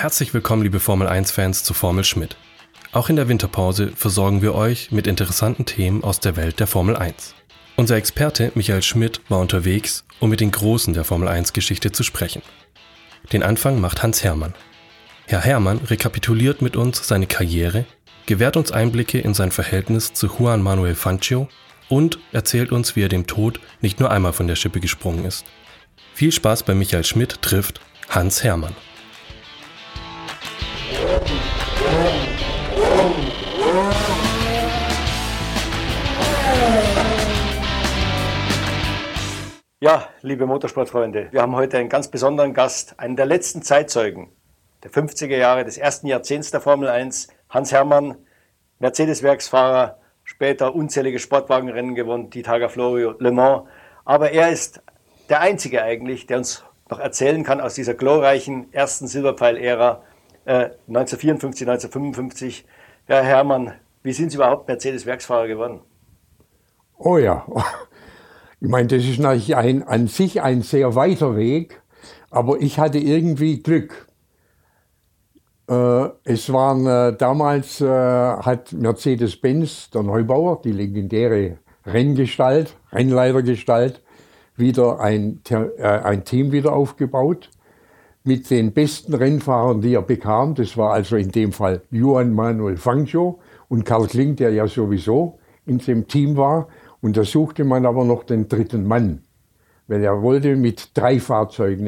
Herzlich 0.00 0.32
willkommen, 0.32 0.62
liebe 0.62 0.80
Formel 0.80 1.08
1-Fans, 1.08 1.62
zu 1.62 1.74
Formel 1.74 2.04
Schmidt. 2.04 2.38
Auch 2.92 3.10
in 3.10 3.16
der 3.16 3.28
Winterpause 3.28 3.92
versorgen 3.94 4.40
wir 4.40 4.54
euch 4.54 4.90
mit 4.90 5.06
interessanten 5.06 5.66
Themen 5.66 6.02
aus 6.02 6.20
der 6.20 6.36
Welt 6.36 6.58
der 6.58 6.66
Formel 6.66 6.96
1. 6.96 7.34
Unser 7.76 7.96
Experte 7.96 8.50
Michael 8.54 8.80
Schmidt 8.80 9.20
war 9.28 9.40
unterwegs, 9.40 10.06
um 10.18 10.30
mit 10.30 10.40
den 10.40 10.52
Großen 10.52 10.94
der 10.94 11.04
Formel 11.04 11.28
1-Geschichte 11.28 11.92
zu 11.92 12.02
sprechen. 12.02 12.40
Den 13.34 13.42
Anfang 13.42 13.78
macht 13.78 14.02
Hans 14.02 14.24
Hermann. 14.24 14.54
Herr 15.26 15.42
Hermann 15.42 15.76
rekapituliert 15.76 16.62
mit 16.62 16.76
uns 16.76 17.06
seine 17.06 17.26
Karriere, 17.26 17.84
gewährt 18.24 18.56
uns 18.56 18.72
Einblicke 18.72 19.18
in 19.18 19.34
sein 19.34 19.50
Verhältnis 19.50 20.14
zu 20.14 20.28
Juan 20.28 20.62
Manuel 20.62 20.94
Fangio 20.94 21.50
und 21.90 22.18
erzählt 22.32 22.72
uns, 22.72 22.96
wie 22.96 23.02
er 23.02 23.10
dem 23.10 23.26
Tod 23.26 23.60
nicht 23.82 24.00
nur 24.00 24.10
einmal 24.10 24.32
von 24.32 24.46
der 24.46 24.56
Schippe 24.56 24.80
gesprungen 24.80 25.26
ist. 25.26 25.44
Viel 26.14 26.32
Spaß 26.32 26.62
bei 26.62 26.74
Michael 26.74 27.04
Schmidt 27.04 27.42
trifft 27.42 27.82
Hans 28.08 28.42
Hermann. 28.42 28.74
Ja, 39.82 40.10
liebe 40.20 40.44
Motorsportfreunde, 40.44 41.28
wir 41.30 41.40
haben 41.40 41.56
heute 41.56 41.78
einen 41.78 41.88
ganz 41.88 42.08
besonderen 42.08 42.52
Gast, 42.52 43.00
einen 43.00 43.16
der 43.16 43.24
letzten 43.24 43.62
Zeitzeugen 43.62 44.30
der 44.82 44.90
50er 44.90 45.38
Jahre 45.38 45.64
des 45.64 45.78
ersten 45.78 46.06
Jahrzehnts 46.06 46.50
der 46.50 46.60
Formel 46.60 46.86
1, 46.86 47.28
Hans 47.48 47.72
Hermann, 47.72 48.18
Mercedes-Werksfahrer, 48.78 49.96
später 50.22 50.74
unzählige 50.74 51.18
Sportwagenrennen 51.18 51.94
gewonnen, 51.94 52.28
die 52.28 52.42
Targa 52.42 52.68
Florio, 52.68 53.14
Le 53.20 53.32
Mans. 53.32 53.62
Aber 54.04 54.32
er 54.32 54.50
ist 54.50 54.82
der 55.30 55.40
Einzige 55.40 55.82
eigentlich, 55.82 56.26
der 56.26 56.36
uns 56.36 56.62
noch 56.90 56.98
erzählen 56.98 57.42
kann 57.42 57.62
aus 57.62 57.72
dieser 57.72 57.94
glorreichen 57.94 58.70
ersten 58.74 59.06
Silberpfeil-Ära 59.06 60.02
äh, 60.44 60.72
1954, 60.88 61.66
1955. 61.66 62.66
Herr 63.06 63.22
Hermann, 63.22 63.72
wie 64.02 64.12
sind 64.12 64.28
Sie 64.28 64.36
überhaupt 64.36 64.68
Mercedes-Werksfahrer 64.68 65.46
geworden? 65.46 65.80
Oh 66.98 67.16
ja, 67.16 67.46
ich 68.60 68.68
meine, 68.68 68.88
das 68.88 69.04
ist 69.04 69.18
natürlich 69.18 69.56
ein, 69.56 69.82
an 69.82 70.06
sich 70.06 70.42
ein 70.42 70.62
sehr 70.62 70.94
weiter 70.94 71.36
Weg, 71.36 71.80
aber 72.30 72.60
ich 72.60 72.78
hatte 72.78 72.98
irgendwie 72.98 73.62
Glück. 73.62 74.06
Äh, 75.68 76.08
es 76.24 76.52
waren 76.52 76.86
äh, 76.86 77.16
damals, 77.16 77.80
äh, 77.80 77.86
hat 77.86 78.72
Mercedes-Benz, 78.72 79.90
der 79.90 80.02
Neubauer, 80.02 80.60
die 80.62 80.72
legendäre 80.72 81.58
Renngestalt, 81.86 82.76
Rennleitergestalt, 82.92 84.02
wieder 84.56 85.00
ein, 85.00 85.40
äh, 85.48 85.82
ein 85.82 86.24
Team 86.24 86.52
wieder 86.52 86.72
aufgebaut 86.72 87.48
mit 88.24 88.50
den 88.50 88.72
besten 88.72 89.14
Rennfahrern, 89.14 89.80
die 89.80 89.94
er 89.94 90.02
bekam. 90.02 90.54
Das 90.54 90.76
war 90.76 90.92
also 90.92 91.16
in 91.16 91.30
dem 91.30 91.52
Fall 91.52 91.82
Juan 91.90 92.34
Manuel 92.34 92.76
Fangio 92.76 93.38
und 93.68 93.84
Karl 93.84 94.06
Kling, 94.06 94.36
der 94.36 94.50
ja 94.50 94.66
sowieso 94.66 95.38
in 95.66 95.78
dem 95.78 96.06
Team 96.06 96.36
war. 96.36 96.68
Und 97.00 97.16
da 97.16 97.24
suchte 97.24 97.64
man 97.64 97.86
aber 97.86 98.04
noch 98.04 98.24
den 98.24 98.48
dritten 98.48 98.86
Mann, 98.86 99.22
weil 99.86 100.02
er 100.02 100.22
wollte 100.22 100.56
mit 100.56 100.96
drei 100.96 101.18
Fahrzeugen, 101.18 101.84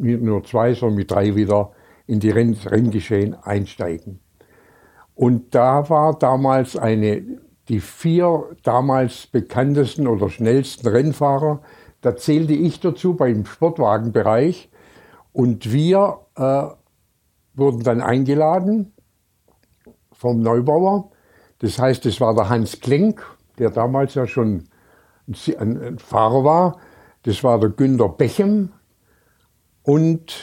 nicht 0.00 0.22
nur 0.22 0.44
zwei, 0.44 0.74
sondern 0.74 0.96
mit 0.96 1.10
drei 1.10 1.34
wieder 1.34 1.72
in 2.06 2.20
die 2.20 2.30
Renn 2.30 2.54
Renngeschehen 2.54 3.34
einsteigen. 3.34 4.20
Und 5.14 5.54
da 5.54 5.88
war 5.88 6.18
damals 6.18 6.76
eine, 6.76 7.22
die 7.68 7.80
vier 7.80 8.44
damals 8.62 9.26
bekanntesten 9.26 10.06
oder 10.06 10.28
schnellsten 10.28 10.88
Rennfahrer, 10.88 11.60
da 12.00 12.16
zählte 12.16 12.52
ich 12.52 12.80
dazu 12.80 13.14
beim 13.14 13.46
Sportwagenbereich. 13.46 14.68
Und 15.32 15.72
wir 15.72 16.18
äh, 16.36 16.64
wurden 17.54 17.82
dann 17.82 18.02
eingeladen 18.02 18.92
vom 20.12 20.40
Neubauer. 20.40 21.10
Das 21.60 21.78
heißt, 21.78 22.04
es 22.04 22.20
war 22.20 22.34
der 22.34 22.50
Hans 22.50 22.80
Klenk, 22.80 23.24
der 23.58 23.70
damals 23.70 24.14
ja 24.14 24.26
schon 24.26 24.64
ein, 25.26 25.98
Fahrer 25.98 26.44
war. 26.44 26.78
Das 27.22 27.42
war 27.42 27.58
der 27.58 27.70
Günter 27.70 28.08
Bechem 28.08 28.72
und 29.82 30.42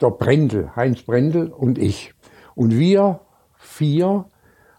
der 0.00 0.10
Brendel, 0.10 0.74
Heinz 0.76 1.02
Brendel 1.02 1.48
und 1.48 1.78
ich. 1.78 2.14
Und 2.54 2.78
wir 2.78 3.20
vier 3.54 4.26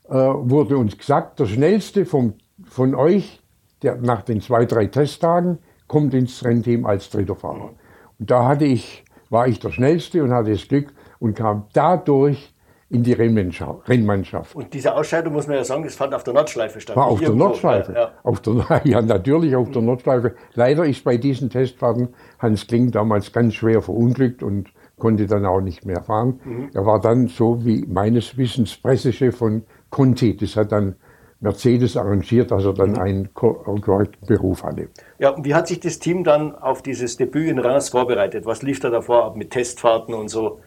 äh, 0.10 0.14
wurde 0.14 0.78
uns 0.78 0.98
gesagt, 0.98 1.40
der 1.40 1.46
schnellste 1.46 2.06
vom, 2.06 2.36
von 2.66 2.96
euch, 2.96 3.42
der 3.82 3.98
nach 3.98 4.22
den 4.22 4.42
zwei, 4.42 4.66
drei 4.66 4.88
Testtagen, 4.88 5.60
kommt 5.88 6.14
ins 6.14 6.44
Rennteam 6.44 6.86
als 6.86 7.10
dritter 7.10 7.36
Fahrer. 7.36 7.74
Und 8.20 8.32
da 8.32 8.48
hatte 8.48 8.66
ich, 8.66 9.04
war 9.30 9.48
ich 9.48 9.60
der 9.60 9.72
Schnellste 9.72 10.24
und 10.24 10.32
hatte 10.32 10.52
das 10.52 10.68
Glück 10.68 10.94
und 11.20 11.36
kam 11.36 11.68
dadurch 11.74 12.53
in 12.94 13.02
die 13.02 13.14
Rennmannschaft. 13.14 14.56
Und 14.56 14.72
diese 14.72 14.96
Ausscheidung, 14.96 15.34
muss 15.34 15.48
man 15.48 15.58
ja 15.58 15.64
sagen, 15.64 15.84
das 15.84 15.96
fand 15.96 16.14
auf 16.14 16.24
der 16.24 16.36
Nordschleife 16.36 16.80
statt. 16.80 16.96
War 16.96 17.08
auf 17.08 17.20
der 17.20 17.32
Nordschleife. 17.32 17.92
Ja, 17.92 18.00
ja. 18.00 18.12
Auf 18.22 18.40
der, 18.42 18.82
ja, 18.84 19.02
natürlich 19.02 19.56
auf 19.56 19.72
der 19.72 19.82
Nordschleife. 19.82 20.36
Leider 20.54 20.86
ist 20.86 21.04
bei 21.04 21.18
diesen 21.18 21.50
Testfahrten 21.50 22.10
Hans 22.38 22.68
Kling 22.68 22.92
damals 22.92 23.34
ganz 23.34 23.56
schwer 23.56 23.82
verunglückt 23.82 24.44
und 24.44 24.70
konnte 25.00 25.26
dann 25.26 25.44
auch 25.46 25.60
nicht 25.60 25.86
mehr 25.86 26.04
fahren. 26.04 26.40
Mhm. 26.46 26.70
Er 26.74 26.86
war 26.86 27.02
dann 27.02 27.28
so 27.28 27.66
wie 27.66 27.84
meines 27.88 28.38
Wissens 28.38 28.78
Pressechef 28.78 29.36
von 29.36 29.64
Conti. 29.90 30.38
Das 30.38 30.56
hat 30.56 30.72
dann 30.72 30.96
Mercedes 31.40 31.98
arrangiert, 31.98 32.52
dass 32.52 32.64
er 32.64 32.74
dann 32.74 32.92
mhm. 32.92 33.00
einen 33.00 33.34
korrekten 33.34 34.28
Beruf 34.28 34.64
hatte. 34.64 34.90
Ja, 35.18 35.32
und 35.32 35.46
wie 35.46 35.56
hat 35.56 35.68
sich 35.68 35.80
das 35.80 35.98
Team 35.98 36.24
dann 36.24 36.54
auf 36.54 36.84
dieses 36.84 37.18
Debüt 37.18 37.50
in 37.50 37.58
Reims 37.58 37.90
vorbereitet? 37.90 38.46
Was 38.46 38.62
lief 38.62 38.80
da 38.80 38.92
davor 38.92 39.26
ab 39.26 39.36
mit 39.36 39.50
Testfahrten 39.50 40.14
und 40.14 40.30
so? 40.30 40.60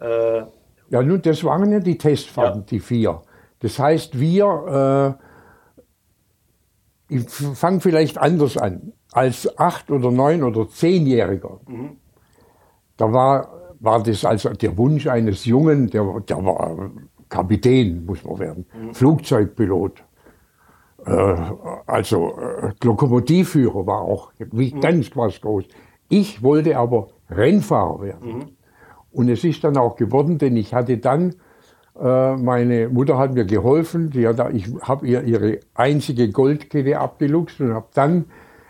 Äh, 0.00 0.44
ja, 0.90 1.02
nun, 1.02 1.22
das 1.22 1.42
waren 1.44 1.72
ja 1.72 1.80
die 1.80 1.98
Testfahrten, 1.98 2.60
ja. 2.60 2.66
die 2.66 2.80
vier. 2.80 3.22
Das 3.60 3.78
heißt, 3.78 4.18
wir, 4.18 5.16
äh, 7.08 7.14
ich 7.14 7.30
fange 7.30 7.80
vielleicht 7.80 8.18
anders 8.18 8.56
an, 8.56 8.92
als 9.12 9.58
acht 9.58 9.90
oder 9.90 10.10
neun 10.10 10.42
oder 10.42 10.68
zehnjähriger, 10.68 11.60
mhm. 11.66 11.96
da 12.96 13.12
war, 13.12 13.48
war 13.80 14.02
das 14.02 14.24
also 14.24 14.50
der 14.50 14.76
Wunsch 14.76 15.06
eines 15.06 15.44
Jungen, 15.44 15.88
der, 15.88 16.20
der 16.28 16.44
war 16.44 16.90
Kapitän, 17.28 18.04
muss 18.04 18.24
man 18.24 18.38
werden, 18.38 18.66
mhm. 18.72 18.94
Flugzeugpilot. 18.94 20.04
Äh, 21.06 21.36
also 21.86 22.36
äh, 22.38 22.72
Lokomotivführer 22.82 23.86
war 23.86 24.02
auch 24.02 24.32
wie 24.38 24.74
mhm. 24.74 24.80
ganz 24.80 25.10
was 25.16 25.40
groß. 25.40 25.64
Ich 26.08 26.42
wollte 26.42 26.76
aber 26.76 27.08
Rennfahrer 27.30 28.00
werden. 28.02 28.56
Und 29.14 29.28
es 29.28 29.44
ist 29.44 29.62
dann 29.64 29.76
auch 29.76 29.96
geworden, 29.96 30.38
denn 30.38 30.56
ich 30.56 30.74
hatte 30.74 30.98
dann, 30.98 31.36
äh, 32.00 32.36
meine 32.36 32.88
Mutter 32.88 33.16
hat 33.16 33.34
mir 33.34 33.44
geholfen, 33.44 34.10
die 34.10 34.26
hat, 34.26 34.52
ich 34.52 34.66
habe 34.82 35.06
ihr 35.06 35.22
ihre 35.22 35.60
einzige 35.74 36.30
Goldkette 36.30 36.98
abgeluchst 36.98 37.60
und 37.60 37.72
habe 37.72 37.86
dann 37.94 38.24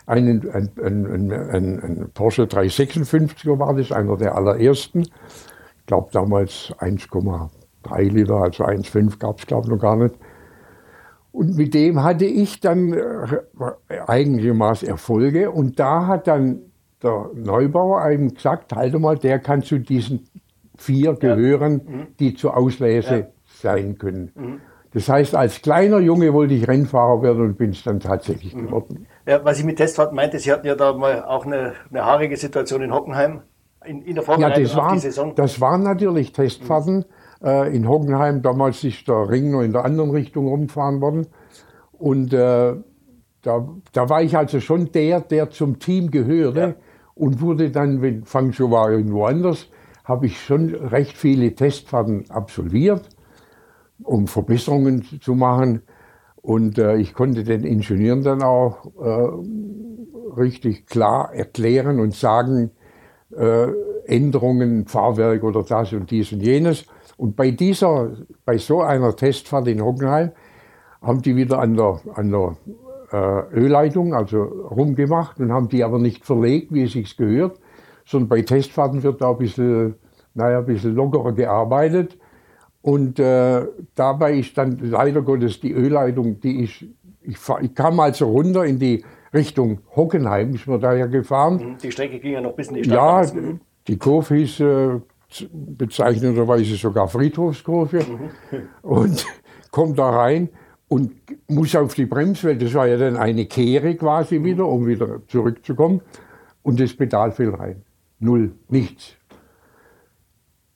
einen, 0.05 0.47
ein, 0.51 0.69
ein, 0.81 1.31
ein, 1.31 1.79
ein 1.79 2.11
Porsche 2.13 2.43
356er 2.43 3.57
war 3.57 3.73
das, 3.73 3.91
einer 3.91 4.17
der 4.17 4.35
allerersten. 4.35 5.01
Ich 5.01 5.85
glaube 5.87 6.09
damals 6.11 6.73
1,3 6.77 8.01
Liter, 8.11 8.35
also 8.35 8.65
1,5 8.65 9.17
gab 9.17 9.39
es 9.39 9.47
glaube 9.47 9.65
ich 9.65 9.71
noch 9.71 9.79
gar 9.79 9.95
nicht. 9.95 10.15
Und 11.31 11.57
mit 11.57 11.73
dem 11.73 12.03
hatte 12.03 12.25
ich 12.25 12.59
dann 12.61 12.93
äh, 12.93 14.53
Maß 14.53 14.83
Erfolge 14.83 15.49
und 15.49 15.79
da 15.79 16.05
hat 16.07 16.27
dann 16.27 16.61
der 17.03 17.29
Neubauer 17.33 18.01
einem 18.01 18.33
gesagt, 18.33 18.73
halt 18.73 18.97
mal, 18.99 19.17
der 19.17 19.39
kann 19.39 19.61
zu 19.61 19.79
diesen 19.79 20.27
vier 20.77 21.13
gehören, 21.13 21.81
ja. 21.85 21.91
Mhm. 21.91 22.07
die 22.19 22.33
zur 22.35 22.57
Auslese 22.57 23.15
ja. 23.19 23.27
sein 23.45 23.97
können. 23.97 24.31
Mhm. 24.35 24.61
Das 24.93 25.09
heißt, 25.09 25.35
als 25.35 25.61
kleiner 25.61 25.99
Junge 25.99 26.33
wollte 26.33 26.53
ich 26.53 26.67
Rennfahrer 26.67 27.21
werden 27.21 27.43
und 27.43 27.57
bin 27.57 27.71
es 27.71 27.83
dann 27.83 27.99
tatsächlich 27.99 28.55
mhm. 28.55 28.67
geworden. 28.67 29.07
Ja, 29.25 29.43
was 29.43 29.59
ich 29.59 29.65
mit 29.65 29.77
Testfahrt 29.77 30.13
meinte, 30.13 30.39
Sie 30.39 30.51
hatten 30.51 30.65
ja 30.65 30.75
da 30.75 30.93
mal 30.93 31.23
auch 31.25 31.45
eine, 31.45 31.73
eine 31.89 32.05
haarige 32.05 32.37
Situation 32.37 32.81
in 32.81 32.93
Hockenheim. 32.93 33.41
In, 33.83 34.01
in 34.01 34.15
der 34.15 34.23
Vorbereitung 34.23 34.63
ja, 34.63 34.67
das 34.67 34.77
waren, 34.77 34.93
die 34.93 34.99
Saison. 35.01 35.35
Das 35.35 35.61
waren 35.61 35.83
natürlich 35.83 36.31
Testfahrten. 36.31 37.05
Mhm. 37.41 37.47
Äh, 37.47 37.75
in 37.75 37.87
Hockenheim, 37.87 38.41
damals 38.41 38.83
ist 38.83 39.07
der 39.07 39.29
Ring 39.29 39.51
noch 39.51 39.61
in 39.61 39.73
der 39.73 39.83
anderen 39.83 40.11
Richtung 40.11 40.47
rumgefahren 40.47 41.01
worden. 41.01 41.27
Und 41.91 42.33
äh, 42.33 42.75
da, 43.41 43.67
da 43.91 44.09
war 44.09 44.21
ich 44.21 44.37
also 44.37 44.59
schon 44.59 44.91
der, 44.91 45.19
der 45.21 45.49
zum 45.49 45.79
Team 45.79 46.09
gehörte. 46.09 46.75
Und 47.15 47.41
wurde 47.41 47.71
dann, 47.71 48.01
wenn 48.01 48.25
Fangzhou 48.25 48.71
war 48.71 48.91
irgendwo 48.91 49.25
anders, 49.25 49.67
habe 50.03 50.27
ich 50.27 50.39
schon 50.39 50.75
recht 50.75 51.17
viele 51.17 51.55
Testfahrten 51.55 52.29
absolviert, 52.29 53.09
um 54.03 54.27
Verbesserungen 54.27 55.03
zu 55.21 55.33
machen. 55.33 55.81
Und 56.41 56.77
äh, 56.77 56.97
ich 56.97 57.13
konnte 57.13 57.43
den 57.43 57.63
Ingenieuren 57.63 58.21
dann 58.21 58.43
auch 58.43 58.85
äh, 59.01 60.39
richtig 60.39 60.85
klar 60.85 61.33
erklären 61.33 61.99
und 61.99 62.13
sagen, 62.13 62.71
äh, 63.35 63.67
Änderungen, 64.05 64.85
Fahrwerk 64.85 65.43
oder 65.43 65.63
das 65.63 65.93
und 65.93 66.11
dies 66.11 66.31
und 66.31 66.41
jenes. 66.41 66.85
Und 67.17 67.35
bei 67.35 67.51
dieser, 67.51 68.11
bei 68.45 68.57
so 68.57 68.81
einer 68.81 69.15
Testfahrt 69.15 69.67
in 69.67 69.81
Hockenheim 69.81 70.31
haben 71.01 71.21
die 71.21 71.35
wieder 71.35 71.59
an 71.59 71.75
der, 71.75 72.01
an 72.13 72.29
der 72.29 72.57
Ölleitung, 73.13 74.13
also 74.13 74.41
rumgemacht 74.43 75.39
und 75.39 75.51
haben 75.51 75.69
die 75.69 75.83
aber 75.83 75.99
nicht 75.99 76.25
verlegt, 76.25 76.73
wie 76.73 76.83
es 76.83 76.93
sich 76.93 77.15
gehört, 77.17 77.59
sondern 78.05 78.29
bei 78.29 78.41
Testfahrten 78.41 79.03
wird 79.03 79.21
da 79.21 79.31
ein 79.31 79.37
bisschen 79.37 79.95
naja, 80.35 80.59
ein 80.59 80.65
bisschen 80.65 80.93
lockerer 80.93 81.31
gearbeitet. 81.31 82.17
Und 82.81 83.19
äh, 83.19 83.65
dabei 83.95 84.35
ist 84.35 84.55
dann 84.57 84.77
leider 84.77 85.23
Gottes 85.23 85.59
die 85.59 85.71
Ölleitung, 85.71 86.39
die 86.39 86.65
ist, 86.65 86.85
ich, 87.21 87.37
ich 87.61 87.73
kam 87.73 87.99
also 87.99 88.29
runter 88.29 88.63
in 88.63 88.77
die 88.77 89.03
Richtung 89.33 89.79
Hockenheim, 89.95 90.53
ist 90.53 90.67
mir 90.67 90.77
da 90.77 90.93
ja 90.93 91.07
gefahren. 91.07 91.55
Mhm. 91.55 91.77
Die 91.81 91.91
Strecke 91.91 92.19
ging 92.19 92.33
ja 92.33 92.41
noch 92.41 92.53
bis 92.53 92.67
in 92.67 92.75
die 92.75 92.83
Stadt. 92.83 93.33
Ja. 93.33 93.41
Mhm. 93.41 93.59
die 93.87 93.97
Kurve 93.97 94.35
hieß 94.35 94.59
äh, 94.59 94.99
bezeichnenderweise 95.51 96.75
sogar 96.75 97.07
Friedhofskurve. 97.07 98.05
Und 98.83 99.25
kommt 99.71 99.97
da 99.97 100.11
rein 100.11 100.49
und 100.95 101.11
muss 101.49 101.75
auf 101.75 101.93
die 101.93 102.05
Bremswelle. 102.05 102.57
Das 102.57 102.73
war 102.73 102.87
ja 102.87 102.95
dann 102.95 103.17
eine 103.17 103.47
Kehre 103.47 103.95
quasi 103.95 104.41
wieder, 104.45 104.65
um 104.65 104.87
wieder 104.87 105.27
zurückzukommen. 105.27 105.99
Und 106.63 106.79
das 106.79 106.95
Pedal 106.95 107.33
fiel 107.33 107.49
rein. 107.49 107.81
Null, 108.19 108.53
nichts. 108.69 109.15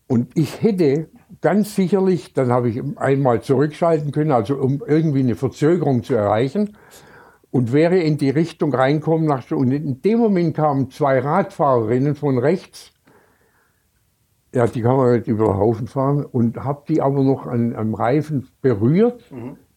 Und 0.07 0.37
ich 0.37 0.61
hätte 0.61 1.07
ganz 1.39 1.73
sicherlich, 1.73 2.33
dann 2.33 2.51
habe 2.51 2.67
ich 2.67 2.81
einmal 2.97 3.41
zurückschalten 3.41 4.11
können, 4.11 4.33
also 4.33 4.55
um 4.55 4.83
irgendwie 4.85 5.21
eine 5.21 5.35
Verzögerung 5.35 6.03
zu 6.03 6.15
erreichen 6.15 6.75
und 7.49 7.71
wäre 7.71 7.97
in 7.97 8.17
die 8.17 8.29
Richtung 8.29 8.73
reinkommen. 8.73 9.25
Nach, 9.25 9.49
und 9.51 9.71
in 9.71 10.01
dem 10.01 10.19
Moment 10.19 10.53
kamen 10.53 10.91
zwei 10.91 11.19
Radfahrerinnen 11.19 12.15
von 12.15 12.39
rechts. 12.39 12.91
Ja, 14.53 14.67
die 14.67 14.81
kann 14.81 14.97
man 14.97 15.13
nicht 15.13 15.27
über 15.27 15.45
den 15.45 15.57
Haufen 15.57 15.87
fahren 15.87 16.25
und 16.25 16.57
habe 16.61 16.83
die 16.89 17.01
aber 17.01 17.23
noch 17.23 17.47
an, 17.47 17.73
am 17.73 17.93
Reifen 17.93 18.49
berührt. 18.61 19.23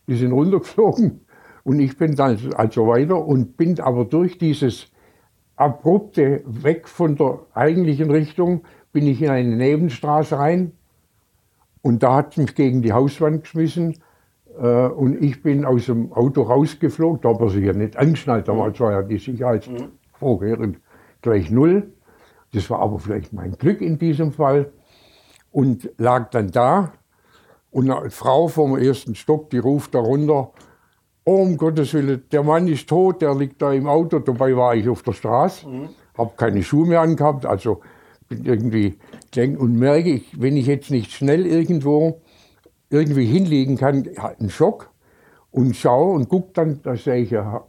Die 0.07 0.17
sind 0.17 0.33
runtergeflogen. 0.33 1.21
Und 1.65 1.81
ich 1.81 1.97
bin 1.97 2.17
dann 2.17 2.39
also 2.57 2.87
weiter 2.87 3.25
und 3.25 3.57
bin 3.57 3.79
aber 3.81 4.05
durch 4.05 4.39
dieses 4.39 4.91
abrupte 5.57 6.43
weg 6.45 6.89
von 6.89 7.17
der 7.17 7.39
eigentlichen 7.55 8.11
Richtung 8.11 8.63
bin 8.93 9.07
ich 9.07 9.23
in 9.23 9.31
eine 9.31 9.57
Nebenstraße 9.57 10.39
rein. 10.39 10.73
Und 11.83 12.03
da 12.03 12.17
hat 12.17 12.33
es 12.33 12.37
mich 12.37 12.55
gegen 12.55 12.83
die 12.83 12.93
Hauswand 12.93 13.43
geschmissen. 13.43 13.99
Äh, 14.59 14.87
und 14.87 15.23
ich 15.23 15.43
bin 15.43 15.65
aus 15.65 15.87
dem 15.87 16.13
Auto 16.13 16.43
rausgeflogen, 16.43 17.21
da 17.23 17.45
ich 17.45 17.53
sich 17.53 17.65
ja 17.65 17.73
nicht 17.73 17.97
angeschnallt, 17.97 18.49
damals 18.49 18.79
war 18.81 18.93
ja 18.93 19.03
die 19.03 19.19
Sicherheitsvorkehrung 19.19 20.77
gleich 21.23 21.51
null. 21.51 21.93
Das 22.53 22.69
war 22.71 22.81
aber 22.81 22.99
vielleicht 22.99 23.33
mein 23.33 23.53
Glück 23.53 23.81
in 23.81 23.99
diesem 23.99 24.33
Fall. 24.33 24.73
Und 25.51 25.91
lag 25.99 26.31
dann 26.31 26.51
da 26.51 26.93
und 27.73 27.91
eine 27.91 28.11
Frau 28.11 28.47
vom 28.49 28.77
ersten 28.79 29.15
Stock, 29.17 29.51
die 29.51 29.59
ruft 29.59 29.95
da 29.95 29.99
runter, 29.99 30.53
oh, 31.25 31.43
um 31.43 31.57
Gottes 31.57 31.95
Willen, 31.95 32.23
der 32.31 32.43
Mann 32.45 32.69
ist 32.69 32.89
tot, 32.89 33.23
der 33.23 33.35
liegt 33.35 33.61
da 33.61 33.73
im 33.73 33.89
Auto. 33.89 34.21
Dabei 34.21 34.57
war 34.57 34.77
ich 34.77 34.89
auf 34.89 35.03
der 35.03 35.13
Straße, 35.13 35.67
habe 36.17 36.33
keine 36.37 36.63
Schuhe 36.63 36.87
mehr 36.87 37.01
angehabt, 37.01 37.47
also 37.47 37.81
bin 38.29 38.45
irgendwie 38.45 38.99
denk 39.35 39.59
und 39.59 39.75
merke 39.77 40.11
ich, 40.11 40.41
wenn 40.41 40.57
ich 40.57 40.67
jetzt 40.67 40.91
nicht 40.91 41.11
schnell 41.13 41.47
irgendwo 41.47 42.21
irgendwie 42.91 43.25
hinlegen 43.25 43.77
kann, 43.77 44.07
hat 44.19 44.39
einen 44.41 44.51
Schock 44.51 44.91
und 45.51 45.75
schaue 45.75 46.15
und 46.15 46.29
gucke 46.29 46.51
dann, 46.53 46.81
da 46.83 46.95
sehe 46.97 47.23
ich 47.23 47.37
eine 47.37 47.63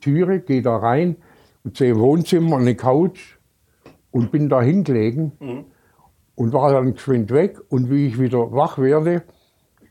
Türe, 0.00 0.40
gehe 0.40 0.62
da 0.62 0.76
rein 0.76 1.16
und 1.62 1.76
sehe 1.76 1.94
ein 1.94 2.00
Wohnzimmer, 2.00 2.56
eine 2.56 2.74
Couch 2.74 3.38
und 4.10 4.32
bin 4.32 4.48
da 4.48 4.62
hingelegen 4.62 5.32
und 6.34 6.52
war 6.52 6.72
dann 6.72 6.94
geschwind 6.94 7.30
weg. 7.30 7.60
Und 7.68 7.90
wie 7.90 8.06
ich 8.08 8.18
wieder 8.18 8.52
wach 8.52 8.78
werde, 8.78 9.22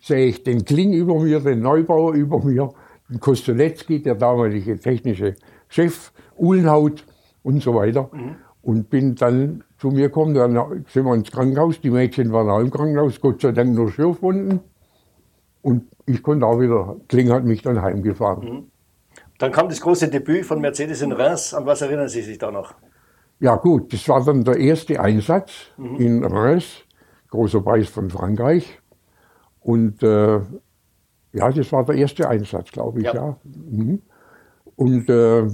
sehe 0.04 0.26
ich 0.26 0.44
den 0.44 0.66
Kling 0.66 0.92
über 0.92 1.18
mir, 1.18 1.40
den 1.40 1.62
Neubauer 1.62 2.14
über 2.14 2.44
mir, 2.44 2.70
den 3.10 3.20
Kostoletzki, 3.22 4.02
der 4.02 4.16
damalige 4.16 4.78
technische 4.78 5.36
Chef, 5.70 6.12
Uhlenhaut 6.38 7.06
und 7.42 7.64
so 7.64 7.74
weiter. 7.74 8.10
Und 8.62 8.90
bin 8.90 9.16
dann 9.16 9.64
zu 9.78 9.90
mir 9.90 10.08
gekommen, 10.08 10.34
dann 10.34 10.84
sind 10.88 11.06
wir 11.06 11.14
ins 11.14 11.32
Krankenhaus, 11.32 11.80
die 11.80 11.90
Mädchen 11.90 12.32
waren 12.34 12.50
auch 12.50 12.60
im 12.60 12.70
Krankenhaus, 12.70 13.20
Gott 13.20 13.42
sei 13.42 13.52
Dank 13.54 13.74
nur 13.74 13.92
Schürfwunden. 13.92 14.60
Und 15.62 15.86
ich 16.06 16.22
konnte 16.22 16.46
auch 16.46 16.60
wieder, 16.60 16.98
Kling 17.08 17.32
hat 17.32 17.46
mich 17.46 17.62
dann 17.62 17.82
heimgefahren. 17.82 18.72
Dann 19.40 19.52
kam 19.52 19.70
das 19.70 19.80
große 19.80 20.10
Debüt 20.10 20.46
von 20.46 20.60
Mercedes 20.60 21.02
in 21.02 21.14
Reims. 21.14 21.54
An 21.54 21.66
was 21.66 21.82
erinnern 21.82 22.10
Sie 22.10 22.22
sich 22.22 22.38
da 22.38 22.52
noch? 22.52 22.74
Ja 23.40 23.56
gut, 23.56 23.92
das 23.94 24.08
war 24.10 24.24
dann 24.24 24.44
der 24.44 24.58
erste 24.58 25.00
Einsatz 25.00 25.52
in 25.78 26.24
Reims, 26.24 26.84
großer 27.30 27.62
Preis 27.62 27.88
von 27.88 28.10
Frankreich. 28.10 28.80
Und 29.64 30.04
äh, 30.04 30.40
ja, 31.34 31.52
das 31.52 31.72
war 31.72 31.86
der 31.86 31.96
erste 31.96 32.30
Einsatz, 32.30 32.72
glaube 32.72 33.00
ich, 33.00 33.06
Ja. 33.06 33.14
ja. 33.16 33.38
Mhm. 33.44 34.02
Und 34.76 35.10
äh, 35.10 35.48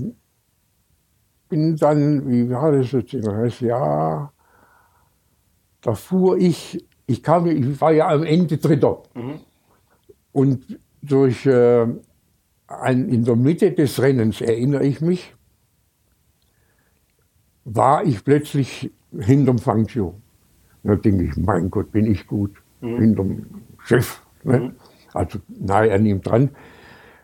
bin 1.50 1.76
dann, 1.78 2.30
wie 2.30 2.50
war 2.50 2.72
das 2.72 2.92
jetzt 2.92 3.14
in 3.14 3.26
Reims? 3.28 3.60
Ja, 3.60 4.32
da 5.82 5.94
fuhr 5.94 6.38
ich, 6.38 6.86
ich 7.06 7.24
kam, 7.24 7.48
ich 7.48 7.82
war 7.82 7.92
ja 7.92 8.08
am 8.10 8.24
Ende 8.24 8.58
Dritter. 8.58 9.04
Und 10.32 10.80
durch 11.02 11.46
äh, 11.46 11.88
ein, 12.68 13.10
in 13.10 13.24
der 13.24 13.36
Mitte 13.36 13.72
des 13.72 14.02
Rennens 14.02 14.42
erinnere 14.42 14.86
ich 14.86 15.02
mich, 15.02 15.36
war 17.66 18.04
ich 18.06 18.24
plötzlich 18.24 18.92
hinterm 19.18 19.58
Fangio. 19.58 20.16
Da 20.84 20.96
denke 20.96 21.26
ich, 21.26 21.38
mein 21.38 21.70
Gott, 21.70 21.92
bin 21.92 22.06
ich 22.06 22.26
gut. 22.28 22.52
Hinterm 22.82 23.46
Chef. 23.84 24.22
Ne? 24.44 24.74
Also 25.14 25.40
nahe 25.48 25.92
an 25.92 26.06
ihm 26.06 26.22
dran. 26.22 26.50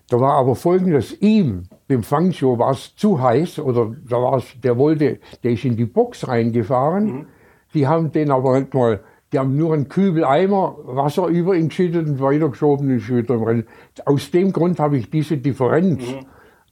Da 0.10 0.19
war 0.19 0.34
aber 0.34 0.56
folgendes, 0.56 1.19
ihm, 1.22 1.63
dem 1.90 2.04
Fangio, 2.04 2.60
war 2.60 2.72
es 2.72 2.96
zu 2.96 3.22
heiß, 3.22 3.60
oder 3.60 3.96
da 4.07 4.18
war 4.18 4.38
es, 4.38 4.46
der 4.63 4.78
wollte, 4.78 5.19
der 5.44 5.52
ist 5.52 5.66
in 5.66 5.75
die 5.75 5.86
Box 5.86 6.28
reingefahren. 6.28 7.28
Die 7.74 7.88
haben 7.88 8.12
den 8.12 8.30
aber 8.30 8.60
nicht 8.60 8.74
mal, 8.74 9.02
die 9.34 9.40
haben 9.40 9.57
nur 9.57 9.74
einen 9.74 9.90
Kübel 9.90 10.24
Eimer 10.24 10.78
Wasser 10.84 11.28
über 11.28 11.56
ihn 11.56 11.69
geschüttet 11.69 12.08
und 12.08 12.22
weitergeschoben 12.22 12.88
und 12.88 12.98
ist 12.98 13.10
wieder 13.10 13.34
im 13.34 13.44
Rennen. 13.44 13.68
Aus 14.06 14.30
dem 14.30 14.54
Grund 14.54 14.80
habe 14.80 14.98
ich 14.98 15.10
diese 15.10 15.38
Differenz 15.38 16.04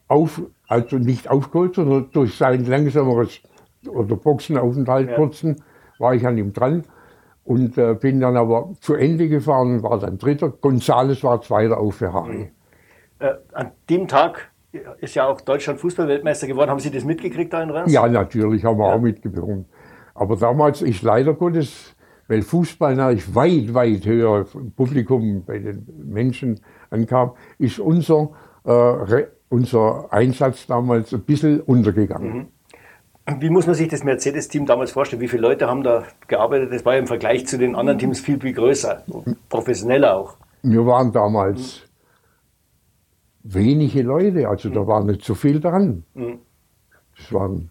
auf, 0.08 0.42
also 0.68 0.98
nicht 0.98 1.30
aufgeholt, 1.30 1.76
sondern 1.76 2.10
durch 2.14 2.36
sein 2.36 2.66
langsameres 2.66 3.40
oder 3.88 4.16
Boxenaufenthalt 4.16 5.10
Ja. 5.10 5.16
kurzen 5.16 5.64
war 5.98 6.14
ich 6.14 6.26
an 6.26 6.38
ihm 6.38 6.54
dran 6.54 6.84
und 7.46 7.78
äh, 7.78 7.94
bin 7.96 8.20
dann 8.20 8.38
aber 8.38 8.74
zu 8.80 8.96
Ende 8.96 9.28
gefahren 9.28 9.76
und 9.76 9.84
war 9.84 10.00
dann 10.00 10.18
Dritter. 10.18 10.50
Gonzales 10.50 11.24
war 11.24 11.42
Zweiter 11.42 11.78
auf 11.78 11.96
Ferrari. 11.96 12.52
Äh, 13.20 13.34
an 13.54 13.72
dem 13.90 14.08
Tag 14.08 14.52
ist 15.00 15.16
ja 15.16 15.28
auch 15.28 15.42
Deutschland 15.42 15.80
Fußballweltmeister 15.80 16.48
geworden. 16.48 16.72
Haben 16.72 16.80
Sie 16.80 16.92
das 16.92 17.04
mitgekriegt 17.04 17.54
da 17.54 17.62
in 17.62 17.70
Reims? 17.70 17.92
Ja, 17.92 18.08
natürlich, 18.08 18.64
haben 18.66 18.80
wir 18.80 18.86
auch 18.86 19.02
mitbekommen. 19.02 19.66
Aber 20.16 20.36
damals 20.36 20.82
ist 20.82 21.02
leider 21.04 21.34
Gottes, 21.34 21.96
weil 22.28 22.42
Fußball 22.42 22.96
natürlich 22.96 23.36
weit, 23.36 23.74
weit 23.74 24.06
höher 24.06 24.46
im 24.54 24.72
Publikum 24.72 25.44
bei 25.46 25.60
den 25.60 25.86
Menschen 26.06 26.60
ankam, 26.90 27.34
ist 27.60 27.80
unser, 27.80 28.32
äh, 28.66 29.26
unser 29.50 30.12
Einsatz 30.12 30.66
damals 30.66 31.14
ein 31.14 31.22
bisschen 31.22 31.62
untergegangen. 31.62 32.48
Wie 33.40 33.50
muss 33.50 33.66
man 33.68 33.76
sich 33.76 33.88
das 33.88 34.04
Mercedes-Team 34.04 34.66
damals 34.66 34.92
vorstellen? 34.92 35.22
Wie 35.22 35.28
viele 35.30 35.44
Leute 35.44 35.68
haben 35.68 35.82
da 35.84 36.04
gearbeitet? 36.28 36.74
Das 36.74 36.84
war 36.86 36.94
ja 36.94 37.00
im 37.00 37.08
Vergleich 37.08 37.48
zu 37.48 37.58
den 37.58 37.74
anderen 37.76 37.98
Teams 37.98 38.20
viel, 38.20 38.40
viel 38.40 38.54
größer, 38.54 39.04
professioneller 39.50 40.16
auch. 40.18 40.36
Wir 40.62 40.86
waren 40.86 41.12
damals 41.12 41.82
wenige 43.44 44.02
Leute, 44.04 44.48
also 44.48 44.70
da 44.70 44.86
war 44.88 45.04
nicht 45.04 45.24
so 45.24 45.36
viel 45.36 45.60
dran. 45.62 46.04
Es 47.18 47.32
waren 47.34 47.70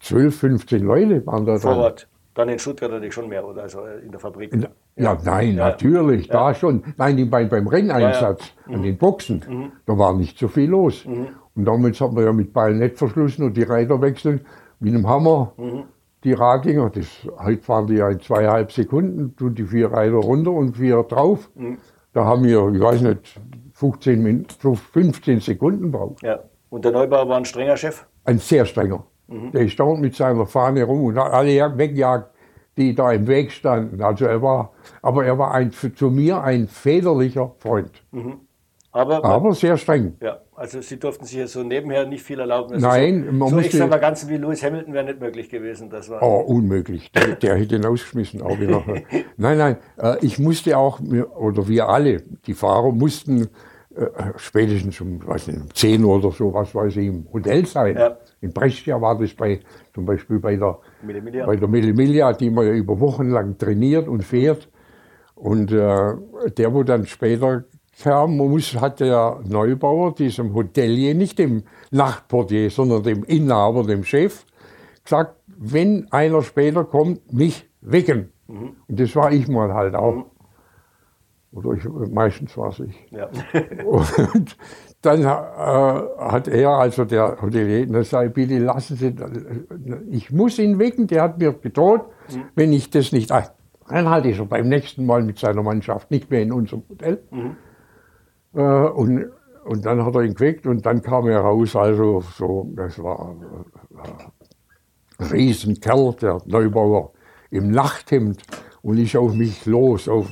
12, 0.00 0.36
15 0.38 0.82
Leute 0.82 1.26
waren 1.26 1.44
da 1.46 1.58
dran. 1.58 1.78
Ort. 1.78 2.08
Dann 2.34 2.48
in 2.48 2.58
Stuttgart 2.58 2.90
natürlich 2.90 3.14
schon 3.14 3.28
mehr, 3.28 3.46
oder? 3.46 3.62
Also 3.62 3.84
in 3.86 4.10
der 4.10 4.18
Fabrik. 4.20 4.52
In- 4.52 4.66
Ja, 4.96 5.16
nein, 5.24 5.56
Ja. 5.56 5.68
natürlich, 5.70 6.28
da 6.28 6.54
schon. 6.54 6.82
Nein, 6.96 7.28
beim, 7.30 7.48
beim 7.48 7.66
Renneinsatz 7.66 8.52
an 8.66 8.82
den 8.82 8.96
Boxen, 8.98 9.72
da 9.86 9.98
war 9.98 10.16
nicht 10.16 10.38
so 10.38 10.46
viel 10.48 10.70
los. 10.70 11.04
Und 11.56 11.64
damals 11.66 12.00
hat 12.00 12.12
man 12.12 12.24
ja 12.24 12.32
mit 12.32 12.52
Ballnettverschlüssen 12.52 13.44
und 13.44 13.56
die 13.56 13.62
Räder 13.62 14.00
wechseln 14.00 14.40
mit 14.80 14.94
einem 14.94 15.08
Hammer. 15.08 15.52
Die 16.24 16.32
Radinger, 16.32 16.90
das, 16.90 17.06
heute 17.38 17.62
fahren 17.62 17.86
die 17.86 17.94
ja 17.94 18.08
in 18.08 18.20
zweieinhalb 18.20 18.72
Sekunden, 18.72 19.36
tun 19.36 19.54
die 19.54 19.64
vier 19.64 19.92
Räder 19.92 20.16
runter 20.16 20.50
und 20.52 20.76
vier 20.76 21.02
drauf. 21.04 21.50
Da 22.12 22.24
haben 22.24 22.44
wir, 22.44 22.72
ich 22.72 22.80
weiß 22.80 23.02
nicht, 23.02 23.40
15, 23.74 24.22
Min 24.22 24.46
15 24.48 25.40
Sekunden 25.40 25.90
braucht. 25.90 26.22
Ja. 26.22 26.40
Und 26.70 26.84
der 26.84 26.92
Neubauer 26.92 27.28
war 27.28 27.36
ein 27.36 27.44
strenger 27.44 27.76
Chef. 27.76 28.04
Ein 28.24 28.38
sehr 28.38 28.64
strenger. 28.64 29.04
Der 29.28 29.62
ist 29.62 29.78
dauernd 29.78 30.00
mit 30.00 30.14
seiner 30.14 30.46
Fahne 30.46 30.84
rum 30.84 31.04
und 31.04 31.16
hat 31.18 31.32
alle 31.32 31.78
weggejagt, 31.78 32.30
die 32.76 32.94
da 32.94 33.12
im 33.12 33.26
Weg 33.26 33.52
standen. 33.52 34.02
Also 34.02 34.26
er 34.26 34.42
war, 34.42 34.72
aber 35.02 35.24
er 35.24 35.38
war 35.38 35.52
ein, 35.52 35.72
zu 35.72 36.10
mir 36.10 36.42
ein 36.42 36.68
väterlicher 36.68 37.52
Freund. 37.58 38.02
Aber, 38.92 39.24
Aber 39.24 39.54
sehr 39.54 39.76
streng. 39.76 40.16
ja, 40.20 40.38
also 40.56 40.80
Sie 40.80 40.98
durften 40.98 41.24
sich 41.24 41.36
ja 41.38 41.46
so 41.46 41.62
nebenher 41.62 42.06
nicht 42.06 42.22
viel 42.22 42.38
erlauben. 42.40 42.80
Nein, 42.80 43.24
so, 43.26 43.32
man 43.32 43.48
so 43.48 43.54
musste- 43.56 43.70
Extravaganzen 43.70 44.28
wie 44.28 44.36
Lewis 44.36 44.62
Hamilton 44.62 44.94
wäre 44.94 45.04
nicht 45.04 45.20
möglich 45.20 45.48
gewesen. 45.48 45.90
Das 45.90 46.08
war, 46.10 46.22
Oh, 46.22 46.40
unmöglich. 46.40 47.10
Der, 47.12 47.34
der 47.36 47.56
hätte 47.56 47.76
ihn 47.76 47.84
ausgeschmissen. 47.84 48.42
Auch. 48.42 48.56
Nein, 49.36 49.58
nein, 49.58 49.76
äh, 49.98 50.16
ich 50.22 50.38
musste 50.38 50.76
auch, 50.78 51.00
oder 51.00 51.66
wir 51.68 51.88
alle, 51.88 52.22
die 52.46 52.54
Fahrer 52.54 52.92
mussten 52.92 53.48
äh, 53.96 54.06
spätestens 54.36 55.00
um, 55.00 55.24
weiß 55.26 55.48
nicht, 55.48 55.60
um 55.60 55.74
10 55.74 56.04
Uhr 56.04 56.16
oder 56.16 56.30
so, 56.32 56.52
was 56.52 56.74
weiß 56.74 56.96
ich, 56.96 57.06
im 57.06 57.26
Hotel 57.32 57.64
sein. 57.66 57.96
Ja. 57.96 58.16
In 58.40 58.52
Brescia 58.52 59.00
war 59.00 59.18
das 59.18 59.32
bei, 59.34 59.60
zum 59.94 60.04
Beispiel 60.04 60.38
bei 60.38 60.56
der 60.56 60.78
Millimilia, 61.02 61.46
bei 61.46 61.56
der 61.56 61.68
Millimilia 61.68 62.32
die 62.32 62.50
man 62.50 62.66
ja 62.66 62.72
über 62.72 62.98
Wochen 63.00 63.28
lang 63.30 63.56
trainiert 63.56 64.08
und 64.08 64.22
fährt. 64.24 64.68
Und 65.34 65.72
äh, 65.72 66.14
der, 66.56 66.72
wo 66.74 66.82
dann 66.84 67.06
später 67.06 67.64
muss, 68.04 68.74
hat 68.80 69.00
der 69.00 69.40
Neubauer 69.44 70.14
diesem 70.14 70.54
Hotelier, 70.54 71.14
nicht 71.14 71.38
dem 71.38 71.64
Nachtportier, 71.90 72.70
sondern 72.70 73.02
dem 73.02 73.24
Inhaber, 73.24 73.84
dem 73.84 74.04
Chef, 74.04 74.44
gesagt, 75.02 75.36
wenn 75.46 76.10
einer 76.10 76.42
später 76.42 76.84
kommt, 76.84 77.32
mich 77.32 77.68
wecken. 77.80 78.32
Mhm. 78.48 78.76
Und 78.88 79.00
das 79.00 79.14
war 79.14 79.32
ich 79.32 79.48
mal 79.48 79.72
halt 79.72 79.94
auch. 79.94 80.14
Mhm. 80.14 80.24
Oder 81.52 81.72
ich, 81.74 81.84
meistens 82.10 82.56
war 82.56 82.70
es 82.70 82.80
ich. 82.80 83.06
Ja. 83.10 83.28
und 83.84 84.56
dann 85.02 85.22
äh, 85.22 85.26
hat 85.26 86.48
er, 86.48 86.70
also 86.70 87.04
der 87.04 87.40
Hotelier, 87.40 87.86
gesagt, 87.86 88.34
bitte 88.34 88.58
lassen 88.58 88.96
Sie, 88.96 89.14
ich 90.10 90.32
muss 90.32 90.58
ihn 90.58 90.78
wecken, 90.78 91.06
der 91.06 91.22
hat 91.22 91.38
mir 91.38 91.52
gedroht, 91.52 92.06
mhm. 92.28 92.44
wenn 92.56 92.72
ich 92.72 92.90
das 92.90 93.12
nicht 93.12 93.30
einhalte, 93.86 94.30
ist 94.30 94.40
er 94.40 94.46
beim 94.46 94.68
nächsten 94.68 95.06
Mal 95.06 95.22
mit 95.22 95.38
seiner 95.38 95.62
Mannschaft 95.62 96.10
nicht 96.10 96.30
mehr 96.30 96.42
in 96.42 96.52
unserem 96.52 96.82
Hotel. 96.88 97.22
Mhm. 97.30 97.56
Äh, 98.54 98.60
und, 98.60 99.30
und 99.64 99.86
dann 99.86 100.04
hat 100.04 100.14
er 100.14 100.22
ihn 100.22 100.34
geweckt 100.34 100.66
und 100.66 100.84
dann 100.84 101.02
kam 101.02 101.28
er 101.28 101.40
raus, 101.40 101.74
also 101.74 102.22
so, 102.36 102.70
das 102.74 103.02
war 103.02 103.30
ein 103.30 103.44
Riesenkerl, 105.32 106.14
der 106.20 106.40
Neubauer 106.46 107.12
im 107.50 107.70
Nachthemd 107.70 108.42
und 108.82 108.98
ich 108.98 109.16
auf 109.16 109.34
mich 109.34 109.64
los, 109.66 110.08
auf 110.08 110.30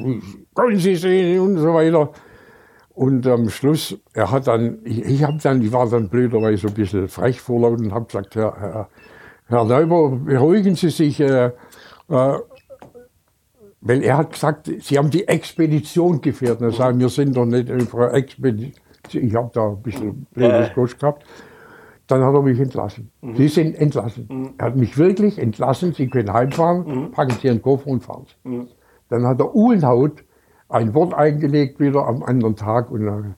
können 0.55 0.79
Sie 0.79 0.97
sehen 0.97 1.41
und 1.41 1.59
so 1.59 1.75
weiter. 1.75 2.13
Und 2.95 3.27
am 3.27 3.49
Schluss, 3.49 3.97
er 4.13 4.31
hat 4.31 4.47
dann, 4.47 4.81
ich, 4.85 5.03
ich 5.05 5.25
habe 5.25 5.39
dann, 5.43 5.63
ich 5.63 5.73
war 5.73 5.89
dann 5.89 6.11
blöderweise 6.11 6.67
ein 6.67 6.75
bisschen 6.75 7.09
frech 7.09 7.41
vorlaut 7.41 7.81
und 7.81 7.93
habe 7.93 8.05
gesagt, 8.05 8.35
Herr, 8.35 8.55
Herr, 8.61 8.89
Herr 9.47 9.65
Neuber, 9.65 10.11
beruhigen 10.11 10.75
Sie 10.75 10.91
sich, 10.91 11.19
äh, 11.21 11.47
äh, 11.47 11.53
weil 13.83 14.03
er 14.03 14.17
hat 14.17 14.33
gesagt, 14.33 14.71
Sie 14.81 14.97
haben 14.97 15.11
die 15.11 15.27
Expedition 15.27 16.21
geführt. 16.21 16.61
Und 16.61 16.67
er 16.69 16.73
sagt, 16.73 16.99
wir 16.99 17.09
sind 17.09 17.37
doch 17.37 17.45
nicht 17.45 17.69
in 17.69 17.87
einer 17.93 18.15
Expedition. 18.15 18.73
Ich 19.11 19.35
habe 19.35 19.51
da 19.53 19.71
ein 19.71 19.83
bisschen 19.83 20.27
blödes 20.33 20.69
äh. 20.69 20.73
Kurs 20.73 20.97
gehabt. 20.97 21.25
Dann 22.07 22.23
hat 22.23 22.33
er 22.35 22.43
mich 22.43 22.59
entlassen. 22.61 23.11
Mhm. 23.21 23.37
Sie 23.37 23.49
sind 23.49 23.75
entlassen. 23.75 24.29
Mhm. 24.31 24.55
Er 24.59 24.67
hat 24.67 24.77
mich 24.77 24.97
wirklich 24.97 25.39
entlassen. 25.39 25.93
Sie 25.93 26.09
können 26.09 26.33
heimfahren, 26.33 26.85
mhm. 26.87 27.11
packen 27.11 27.33
Sie 27.41 27.49
Ihren 27.49 27.61
Koffer 27.61 27.89
und 27.89 28.05
fahren. 28.05 28.27
Mhm. 28.45 28.69
Dann 29.09 29.27
hat 29.27 29.41
der 29.41 29.55
Uhlenhaut 29.55 30.25
ein 30.69 30.95
Wort 30.95 31.15
eingelegt 31.15 31.81
wieder 31.81 32.07
am 32.07 32.23
anderen 32.23 32.57
Tag 32.57 32.91
und 32.91 33.05
dann 33.05 33.35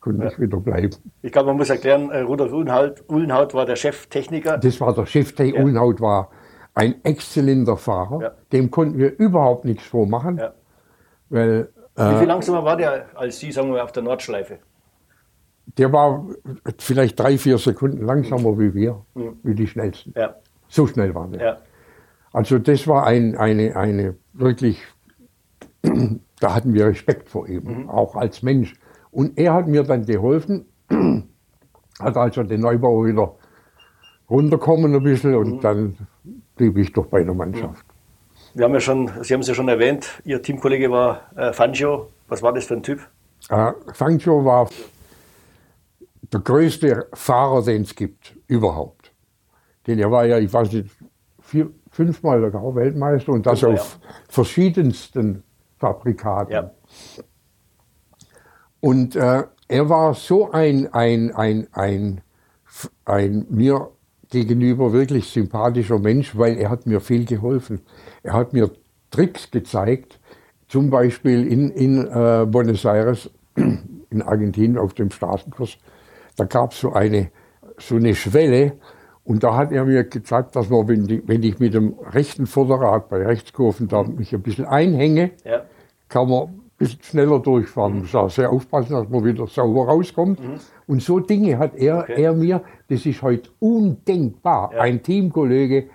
konnte 0.00 0.24
ja. 0.24 0.30
ich 0.30 0.40
wieder 0.40 0.58
bleiben. 0.58 0.96
Ich 1.22 1.30
glaube, 1.30 1.48
man 1.48 1.56
muss 1.56 1.70
erklären, 1.70 2.10
äh, 2.10 2.20
Rudolf 2.20 2.52
Uhlenhaut, 2.52 3.04
Uhlenhaut 3.08 3.54
war 3.54 3.66
der 3.66 3.76
Cheftechniker. 3.76 4.58
Das 4.58 4.80
war 4.80 4.94
der 4.94 5.06
Cheftechniker. 5.06 5.58
Ja. 5.58 5.64
Uhlenhaut 5.64 6.00
war 6.00 6.30
ein 6.80 7.04
exzellenter 7.04 7.76
Fahrer. 7.76 8.22
Ja. 8.22 8.30
Dem 8.52 8.70
konnten 8.70 8.98
wir 8.98 9.18
überhaupt 9.18 9.66
nichts 9.66 9.84
vormachen. 9.84 10.38
Ja. 10.38 10.54
Weil, 11.28 11.68
äh, 11.94 12.14
Wie 12.14 12.18
viel 12.20 12.28
langsamer 12.28 12.64
war 12.64 12.76
der 12.78 13.04
als 13.14 13.38
Sie, 13.38 13.52
sagen 13.52 13.70
wir, 13.72 13.84
auf 13.84 13.92
der 13.92 14.02
Nordschleife? 14.02 14.58
Der 15.76 15.92
war 15.92 16.26
vielleicht 16.78 17.20
drei, 17.20 17.36
vier 17.36 17.58
Sekunden 17.58 18.04
langsamer 18.04 18.58
wie 18.58 18.74
wir, 18.74 19.04
mhm. 19.14 19.38
wie 19.42 19.54
die 19.54 19.66
schnellsten. 19.66 20.14
Ja. 20.16 20.36
So 20.68 20.86
schnell 20.86 21.14
waren 21.14 21.32
wir. 21.32 21.58
Also 22.32 22.58
das 22.58 22.88
war 22.88 23.06
ein, 23.06 23.36
eine, 23.36 23.76
eine 23.76 24.16
wirklich, 24.32 24.80
da 26.40 26.54
hatten 26.54 26.72
wir 26.72 26.86
Respekt 26.86 27.28
vor 27.28 27.46
ihm, 27.46 27.82
mhm. 27.82 27.90
auch 27.90 28.16
als 28.16 28.42
Mensch. 28.42 28.72
Und 29.10 29.36
er 29.36 29.52
hat 29.52 29.68
mir 29.68 29.82
dann 29.82 30.06
geholfen, 30.06 30.64
hat 32.00 32.16
also 32.16 32.42
den 32.42 32.62
Neubau 32.62 33.04
wieder 33.04 33.36
runterkommen 34.30 34.94
ein 34.94 35.02
bisschen 35.02 35.34
und 35.34 35.56
mhm. 35.56 35.60
dann 35.60 35.96
blieb 36.56 36.78
ich 36.78 36.92
doch 36.92 37.06
bei 37.06 37.22
der 37.22 37.34
Mannschaft. 37.34 37.84
Wir 38.54 38.64
haben 38.64 38.74
ja 38.74 38.80
schon, 38.80 39.10
Sie 39.22 39.34
haben 39.34 39.40
es 39.40 39.48
ja 39.48 39.54
schon 39.54 39.68
erwähnt, 39.68 40.20
Ihr 40.24 40.42
Teamkollege 40.42 40.90
war 40.90 41.20
äh, 41.36 41.52
Fangio. 41.52 42.08
Was 42.28 42.42
war 42.42 42.52
das 42.52 42.64
für 42.64 42.74
ein 42.74 42.82
Typ? 42.82 43.00
Äh, 43.48 43.72
Fangio 43.92 44.44
war 44.44 44.68
der 46.32 46.40
größte 46.40 47.08
Fahrer, 47.12 47.62
den 47.62 47.82
es 47.82 47.94
gibt, 47.94 48.36
überhaupt. 48.46 49.12
Denn 49.86 49.98
er 49.98 50.10
war 50.10 50.24
ja, 50.26 50.38
ich 50.38 50.52
weiß 50.52 50.72
nicht, 50.72 50.90
vier, 51.40 51.70
fünfmal 51.90 52.40
sogar 52.40 52.74
Weltmeister 52.74 53.32
und 53.32 53.46
das 53.46 53.60
ja, 53.62 53.68
auf 53.68 53.98
ja. 54.00 54.08
verschiedensten 54.28 55.42
Fabrikaten. 55.78 56.52
Ja. 56.52 56.70
Und 58.80 59.16
äh, 59.16 59.44
er 59.68 59.88
war 59.88 60.14
so 60.14 60.50
ein, 60.50 60.92
ein, 60.92 61.34
ein, 61.34 61.68
ein, 61.72 62.20
ein 63.04 63.46
mir 63.50 63.90
gegenüber 64.30 64.92
wirklich 64.92 65.28
sympathischer 65.28 65.98
Mensch, 65.98 66.36
weil 66.36 66.56
er 66.56 66.70
hat 66.70 66.86
mir 66.86 67.00
viel 67.00 67.24
geholfen. 67.24 67.80
Er 68.22 68.34
hat 68.34 68.52
mir 68.52 68.70
Tricks 69.10 69.50
gezeigt, 69.50 70.20
zum 70.68 70.90
Beispiel 70.90 71.46
in, 71.46 71.70
in 71.70 72.06
äh, 72.06 72.46
Buenos 72.46 72.84
Aires, 72.84 73.30
in 73.56 74.22
Argentinien 74.22 74.78
auf 74.78 74.94
dem 74.94 75.10
Straßenkurs. 75.10 75.78
Da 76.36 76.44
gab 76.44 76.72
es 76.72 76.80
so 76.80 76.92
eine, 76.92 77.30
so 77.78 77.96
eine 77.96 78.14
Schwelle 78.14 78.74
und 79.24 79.42
da 79.42 79.56
hat 79.56 79.72
er 79.72 79.84
mir 79.84 80.04
gezeigt, 80.04 80.54
dass 80.56 80.70
man, 80.70 80.88
wenn, 80.88 81.06
die, 81.06 81.26
wenn 81.26 81.42
ich 81.42 81.58
mit 81.58 81.74
dem 81.74 81.94
rechten 82.12 82.46
Vorderrad 82.46 83.08
bei 83.08 83.24
Rechtskurven 83.24 83.88
da 83.88 84.04
mich 84.04 84.32
ein 84.32 84.42
bisschen 84.42 84.64
einhänge, 84.64 85.32
ja. 85.44 85.64
kann 86.08 86.28
man 86.28 86.59
bisschen 86.80 87.02
schneller 87.02 87.38
durchfahren. 87.38 87.94
Mhm. 87.94 87.98
muss 88.00 88.14
auch 88.14 88.30
sehr 88.30 88.50
aufpassen, 88.50 88.94
dass 88.94 89.08
man 89.08 89.24
wieder 89.24 89.46
sauber 89.46 89.84
rauskommt. 89.86 90.40
Mhm. 90.40 90.54
Und 90.86 91.02
so 91.02 91.20
Dinge 91.20 91.58
hat 91.58 91.76
er, 91.76 92.00
okay. 92.00 92.22
er 92.22 92.32
mir, 92.32 92.62
das 92.88 93.06
ist 93.06 93.22
heute 93.22 93.50
undenkbar. 93.60 94.72
Ja. 94.72 94.80
Ein 94.80 95.02
Teamkollege 95.02 95.88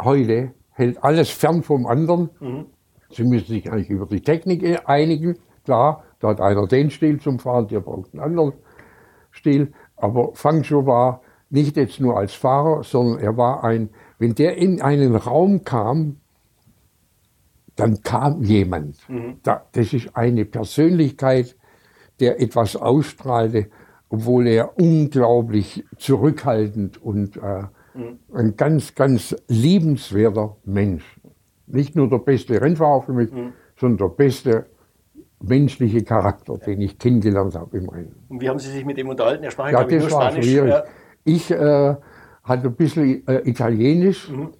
heute 0.00 0.52
hält 0.70 1.02
alles 1.02 1.30
fern 1.30 1.62
vom 1.62 1.86
anderen. 1.86 2.30
Mhm. 2.40 2.66
Sie 3.10 3.24
müssen 3.24 3.46
sich 3.46 3.70
eigentlich 3.70 3.90
über 3.90 4.06
die 4.06 4.20
Technik 4.20 4.88
einigen. 4.88 5.36
Klar, 5.64 6.04
da 6.20 6.28
hat 6.28 6.40
einer 6.40 6.66
den 6.66 6.90
Stil 6.90 7.20
zum 7.20 7.38
Fahren, 7.38 7.68
der 7.68 7.80
braucht 7.80 8.12
einen 8.12 8.22
anderen 8.22 8.52
Stil. 9.30 9.72
Aber 9.96 10.30
Fangio 10.34 10.86
war 10.86 11.20
nicht 11.50 11.76
jetzt 11.76 12.00
nur 12.00 12.16
als 12.16 12.34
Fahrer, 12.34 12.82
sondern 12.82 13.18
er 13.18 13.36
war 13.36 13.64
ein, 13.64 13.90
wenn 14.18 14.34
der 14.34 14.56
in 14.56 14.80
einen 14.80 15.14
Raum 15.14 15.64
kam, 15.64 16.16
dann 17.76 18.02
kam 18.02 18.42
jemand. 18.42 19.08
Mhm. 19.08 19.38
Da, 19.42 19.64
das 19.72 19.92
ist 19.92 20.16
eine 20.16 20.44
Persönlichkeit, 20.44 21.56
der 22.20 22.40
etwas 22.40 22.76
ausstrahlte, 22.76 23.68
obwohl 24.08 24.46
er 24.46 24.78
unglaublich 24.78 25.84
zurückhaltend 25.96 27.02
und 27.02 27.36
äh, 27.36 27.62
mhm. 27.94 28.18
ein 28.32 28.56
ganz, 28.56 28.94
ganz 28.94 29.34
liebenswerter 29.48 30.56
Mensch. 30.64 31.20
Nicht 31.66 31.96
nur 31.96 32.08
der 32.10 32.18
beste 32.18 32.60
Rennfahrer 32.60 33.02
für 33.02 33.12
mich, 33.12 33.32
mhm. 33.32 33.54
sondern 33.76 34.08
der 34.08 34.14
beste 34.14 34.66
menschliche 35.40 36.04
Charakter, 36.04 36.58
den 36.58 36.80
ich 36.82 36.98
kennengelernt 36.98 37.54
habe 37.54 37.78
im 37.78 37.88
Rennen. 37.88 38.14
Und 38.28 38.40
wie 38.40 38.48
haben 38.48 38.58
Sie 38.58 38.70
sich 38.70 38.84
mit 38.84 38.98
ihm 38.98 39.08
unterhalten? 39.08 39.42
Er 39.42 39.50
sprach 39.50 39.70
ja, 39.70 39.82
das 39.82 40.04
war 40.04 40.10
Spanisch. 40.10 40.46
Schwierig. 40.46 40.70
Ja. 40.70 40.84
Ich 41.24 41.50
äh, 41.50 41.96
hatte 42.44 42.68
ein 42.68 42.74
bisschen 42.74 43.26
äh, 43.26 43.48
Italienisch. 43.48 44.30
Mhm 44.30 44.50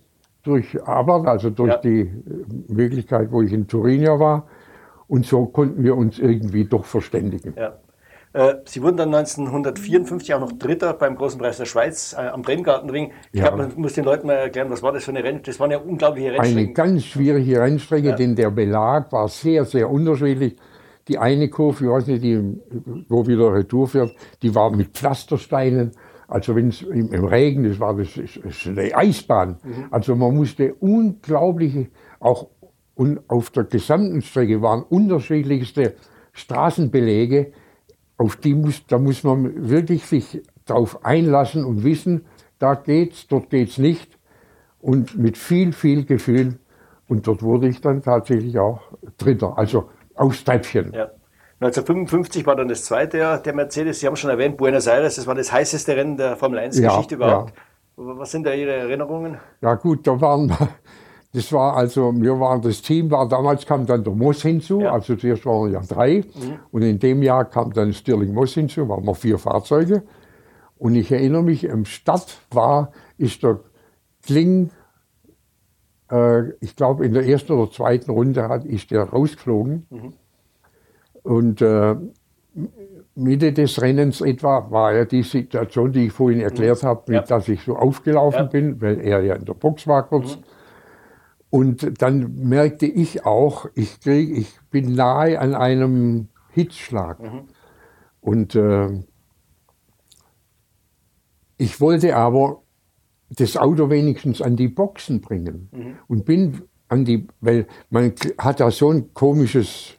durch 0.42 0.82
Arbeit, 0.86 1.26
also 1.26 1.50
durch 1.50 1.70
ja. 1.70 1.78
die 1.78 2.00
äh, 2.00 2.12
Möglichkeit, 2.68 3.30
wo 3.30 3.42
ich 3.42 3.52
in 3.52 3.66
Turin 3.66 4.02
ja 4.02 4.18
war. 4.18 4.46
Und 5.08 5.26
so 5.26 5.46
konnten 5.46 5.82
wir 5.84 5.96
uns 5.96 6.18
irgendwie 6.18 6.64
doch 6.64 6.84
verständigen. 6.84 7.54
Ja. 7.56 7.74
Äh, 8.32 8.54
Sie 8.64 8.82
wurden 8.82 8.96
dann 8.96 9.14
1954 9.14 10.34
auch 10.34 10.40
noch 10.40 10.52
Dritter 10.52 10.94
beim 10.94 11.16
Großen 11.16 11.38
Preis 11.38 11.58
der 11.58 11.66
Schweiz 11.66 12.14
äh, 12.14 12.28
am 12.28 12.42
Bremgartenring. 12.42 13.12
Ich 13.32 13.40
ja. 13.40 13.48
glaube, 13.48 13.68
man 13.68 13.80
muss 13.80 13.92
den 13.92 14.04
Leuten 14.04 14.26
mal 14.26 14.34
erklären, 14.34 14.70
was 14.70 14.82
war 14.82 14.92
das 14.92 15.04
für 15.04 15.10
eine 15.10 15.22
Rennstrecke? 15.22 15.50
Das 15.50 15.60
war 15.60 15.66
eine 15.66 15.80
unglaubliche 15.80 16.32
Rennstrecke. 16.32 16.58
Eine 16.58 16.72
ganz 16.72 17.04
schwierige 17.04 17.60
Rennstrecke, 17.60 18.08
ja. 18.08 18.16
denn 18.16 18.34
der 18.34 18.50
Belag 18.50 19.12
war 19.12 19.28
sehr, 19.28 19.64
sehr 19.64 19.90
unterschiedlich. 19.90 20.56
Die 21.08 21.18
eine 21.18 21.48
Kurve, 21.48 21.84
ich 21.84 21.90
weiß 21.90 22.06
nicht, 22.06 22.22
die, 22.22 22.58
wo 23.08 23.26
wieder 23.26 23.52
Retour 23.52 23.88
fährt, 23.88 24.14
die 24.40 24.54
war 24.54 24.70
mit 24.70 24.90
Pflastersteinen. 24.90 25.92
Also 26.32 26.56
wenn 26.56 26.68
es 26.68 26.80
im, 26.80 27.12
im, 27.12 27.24
Regen, 27.26 27.64
das 27.64 27.78
war 27.78 27.94
das, 27.94 28.14
das 28.14 28.66
eine 28.66 28.96
Eisbahn. 28.96 29.58
Mhm. 29.62 29.86
Also 29.90 30.16
man 30.16 30.34
musste 30.34 30.72
unglaubliche, 30.74 31.88
auch 32.20 32.48
und 32.94 33.20
auf 33.28 33.50
der 33.50 33.64
gesamten 33.64 34.22
Strecke 34.22 34.62
waren 34.62 34.82
unterschiedlichste 34.82 35.94
Straßenbelege, 36.32 37.52
auf 38.16 38.36
die 38.36 38.54
muss, 38.54 38.86
da 38.86 38.98
muss 38.98 39.24
man 39.24 39.68
wirklich 39.68 40.06
sich 40.06 40.42
darauf 40.64 41.04
einlassen 41.04 41.64
und 41.64 41.84
wissen, 41.84 42.24
da 42.58 42.76
geht's, 42.76 43.26
dort 43.26 43.50
geht's 43.50 43.76
nicht. 43.76 44.18
Und 44.80 45.18
mit 45.18 45.36
viel, 45.36 45.72
viel 45.72 46.04
Gefühl. 46.04 46.58
Und 47.08 47.26
dort 47.26 47.42
wurde 47.42 47.68
ich 47.68 47.80
dann 47.80 48.02
tatsächlich 48.02 48.58
auch 48.58 48.80
Dritter, 49.18 49.58
also 49.58 49.90
aufs 50.14 50.44
Treppchen. 50.44 50.92
Ja. 50.92 51.10
1955 51.62 52.46
war 52.46 52.56
dann 52.56 52.68
das 52.68 52.84
zweite 52.84 53.18
Jahr 53.18 53.38
der 53.38 53.54
Mercedes. 53.54 54.00
Sie 54.00 54.06
haben 54.06 54.16
schon 54.16 54.30
erwähnt, 54.30 54.56
Buenos 54.56 54.86
Aires, 54.86 55.16
das 55.16 55.26
war 55.26 55.34
das 55.34 55.52
heißeste 55.52 55.94
Rennen 55.94 56.16
der 56.16 56.36
Formel 56.36 56.58
1-Geschichte 56.58 57.14
ja, 57.14 57.16
überhaupt. 57.16 57.52
Ja. 57.96 58.02
Was 58.18 58.32
sind 58.32 58.44
da 58.44 58.52
Ihre 58.52 58.72
Erinnerungen? 58.72 59.38
Ja 59.60 59.74
gut, 59.74 60.06
da 60.06 60.20
waren, 60.20 60.52
Das 61.34 61.50
war 61.52 61.76
also, 61.76 62.12
wir 62.14 62.38
waren, 62.38 62.60
das 62.60 62.82
Team 62.82 63.10
war, 63.10 63.26
damals 63.26 63.64
kam 63.64 63.86
dann 63.86 64.04
der 64.04 64.12
Moss 64.12 64.42
hinzu, 64.42 64.80
Ja. 64.80 64.92
also 64.92 65.16
zuerst 65.16 65.46
waren 65.46 65.64
wir 65.70 65.80
ja 65.80 65.86
drei. 65.86 66.24
Und 66.70 66.82
in 66.82 66.98
dem 66.98 67.22
Jahr 67.22 67.46
kam 67.46 67.72
dann 67.72 67.92
Stirling 67.94 68.34
Moss 68.34 68.52
hinzu, 68.52 68.88
waren 68.88 69.06
wir 69.06 69.14
vier 69.14 69.38
Fahrzeuge. 69.38 70.02
Und 70.76 70.94
ich 70.94 71.10
erinnere 71.10 71.42
mich, 71.42 71.64
im 71.64 71.84
Start 71.86 72.38
war, 72.50 72.92
ist 73.16 73.42
der 73.42 73.60
Kling, 74.22 74.70
äh, 76.10 76.50
ich 76.60 76.76
glaube 76.76 77.06
in 77.06 77.14
der 77.14 77.26
ersten 77.26 77.52
oder 77.52 77.70
zweiten 77.70 78.10
Runde 78.10 78.48
hat, 78.48 78.64
ist 78.66 78.90
der 78.90 79.04
rausgeflogen. 79.04 79.86
Und 81.22 81.60
äh, 81.62 81.94
Mitte 83.14 83.52
des 83.52 83.80
Rennens 83.80 84.20
etwa 84.20 84.70
war 84.70 84.94
ja 84.94 85.04
die 85.04 85.22
Situation, 85.22 85.92
die 85.92 86.06
ich 86.06 86.12
vorhin 86.12 86.40
erklärt 86.40 86.82
habe, 86.82 87.02
mit, 87.06 87.14
Ja. 87.16 87.22
dass 87.36 87.48
ich 87.48 87.62
so 87.62 87.76
aufgelaufen 87.76 88.40
Ja. 88.40 88.46
bin, 88.46 88.80
weil 88.80 89.00
er 89.00 89.22
ja 89.22 89.34
in 89.34 89.44
der 89.44 89.54
Box 89.54 89.86
war 89.86 90.06
kurz. 90.06 90.38
Und 91.50 92.00
dann 92.00 92.34
merkte 92.48 92.86
ich 92.86 93.26
auch, 93.26 93.66
ich, 93.74 94.00
krieg, 94.00 94.36
ich 94.36 94.58
bin 94.70 94.94
nahe 94.94 95.38
an 95.38 95.54
einem 95.54 96.28
Hitzschlag. 96.50 97.18
Und 98.20 98.54
äh, 98.54 98.88
ich 101.58 101.80
wollte 101.80 102.16
aber 102.16 102.62
das 103.30 103.56
Auto 103.56 103.90
wenigstens 103.90 104.42
an 104.42 104.56
die 104.56 104.68
Boxen 104.68 105.20
bringen. 105.20 105.68
Und 106.08 106.24
bin 106.24 106.62
an 106.88 107.04
die, 107.04 107.26
weil 107.40 107.66
man 107.90 108.12
hat 108.38 108.60
da 108.60 108.70
so 108.70 108.90
ein 108.90 109.12
komisches, 109.14 109.94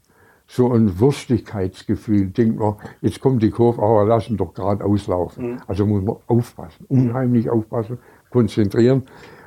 so 0.56 0.72
ein 0.72 1.00
Wurstigkeitsgefühl. 1.00 2.28
Denkt 2.28 2.60
man, 2.60 2.76
jetzt 3.02 3.20
kommt 3.20 3.42
die 3.42 3.50
Kurve, 3.50 3.82
aber 3.82 4.06
lassen 4.06 4.38
doch 4.38 4.54
gerade 4.54 4.86
auslaufen. 4.86 5.60
Also 5.68 5.88
muss 5.88 6.04
man 6.04 6.18
aufpassen, 6.28 6.86
unheimlich 6.90 7.50
aufpassen, 7.50 7.98
konzentrieren. 8.30 9.04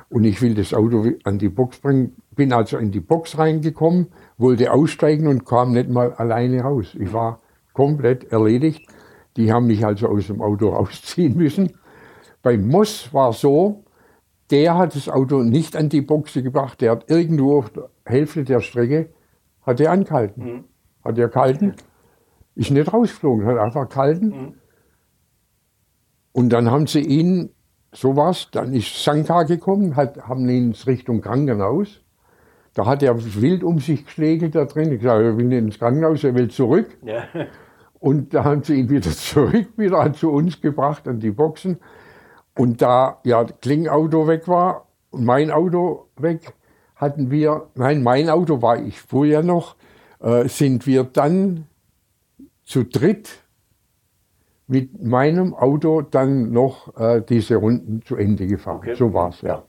Und 0.09 0.25
ich 0.25 0.41
will 0.41 0.53
das 0.53 0.73
Auto 0.73 1.05
an 1.23 1.37
die 1.39 1.47
Box 1.47 1.79
bringen. 1.79 2.15
Bin 2.35 2.51
also 2.51 2.77
in 2.77 2.91
die 2.91 2.99
Box 2.99 3.37
reingekommen, 3.37 4.07
wollte 4.37 4.71
aussteigen 4.71 5.27
und 5.27 5.45
kam 5.45 5.71
nicht 5.71 5.89
mal 5.89 6.13
alleine 6.13 6.61
raus. 6.61 6.95
Ich 6.99 7.13
war 7.13 7.39
komplett 7.73 8.31
erledigt. 8.31 8.87
Die 9.37 9.51
haben 9.51 9.67
mich 9.67 9.85
also 9.85 10.07
aus 10.09 10.27
dem 10.27 10.41
Auto 10.41 10.69
rausziehen 10.75 11.37
müssen. 11.37 11.71
Beim 12.43 12.67
Moss 12.67 13.13
war 13.13 13.31
so, 13.31 13.85
der 14.51 14.77
hat 14.77 14.95
das 14.95 15.07
Auto 15.07 15.41
nicht 15.43 15.75
an 15.77 15.87
die 15.87 16.01
Boxe 16.01 16.43
gebracht, 16.43 16.81
der 16.81 16.91
hat 16.91 17.09
irgendwo 17.09 17.59
auf 17.59 17.69
der 17.69 17.89
Hälfte 18.05 18.43
der 18.43 18.59
Strecke, 18.59 19.09
hat 19.65 19.79
er 19.79 19.91
angehalten. 19.91 20.65
Hat 21.07 21.17
er 21.17 21.29
gehalten, 21.29 21.73
ist 22.55 22.69
nicht 22.69 22.91
rausgeflogen, 22.91 23.45
hat 23.45 23.57
einfach 23.57 23.87
gehalten. 23.87 24.55
Und 26.33 26.49
dann 26.49 26.69
haben 26.69 26.85
sie 26.85 26.99
ihn, 26.99 27.51
sowas, 27.93 28.49
dann 28.51 28.73
ist 28.73 29.01
Sanka 29.01 29.43
gekommen, 29.43 29.95
hat, 29.95 30.17
haben 30.27 30.49
ihn 30.49 30.75
Richtung 30.85 31.21
Krankenhaus. 31.21 32.01
Da 32.73 32.85
hat 32.85 33.01
er 33.03 33.17
wild 33.41 33.63
um 33.63 33.79
sich 33.79 34.05
geschlägelt 34.05 34.53
da 34.53 34.65
drin. 34.65 34.91
Ich 34.91 34.99
gesagt, 34.99 35.21
er 35.21 35.37
will 35.37 35.45
nicht 35.45 35.59
ins 35.59 35.79
Krankenhaus, 35.79 36.25
er 36.25 36.35
will 36.35 36.49
zurück. 36.49 36.97
Ja. 37.03 37.23
Und 37.99 38.33
da 38.33 38.43
haben 38.43 38.63
sie 38.63 38.81
ihn 38.81 38.89
wieder 38.89 39.09
zurück, 39.11 39.69
wieder 39.77 40.11
zu 40.11 40.29
uns 40.29 40.59
gebracht, 40.59 41.07
an 41.07 41.19
die 41.19 41.31
Boxen. 41.31 41.77
Und 42.55 42.81
da 42.81 43.19
ja 43.23 43.45
Klingauto 43.45 44.27
weg 44.27 44.47
war 44.47 44.87
und 45.09 45.23
mein 45.23 45.51
Auto 45.51 46.09
weg, 46.17 46.53
hatten 46.95 47.31
wir, 47.31 47.67
nein, 47.75 48.03
mein 48.03 48.29
Auto 48.29 48.61
war, 48.61 48.81
ich 48.81 48.99
fuhr 48.99 49.25
ja 49.25 49.41
noch, 49.41 49.75
äh, 50.19 50.47
sind 50.47 50.87
wir 50.87 51.03
dann 51.03 51.67
zu 52.63 52.83
dritt 52.83 53.43
mit 54.67 55.01
meinem 55.01 55.53
Auto 55.53 56.01
dann 56.01 56.51
noch 56.51 56.97
äh, 56.97 57.21
diese 57.21 57.55
Runden 57.55 58.01
zu 58.01 58.17
Ende 58.17 58.47
gefahren. 58.47 58.77
Okay. 58.77 58.95
So 58.95 59.13
war's 59.13 59.41
ja. 59.41 59.63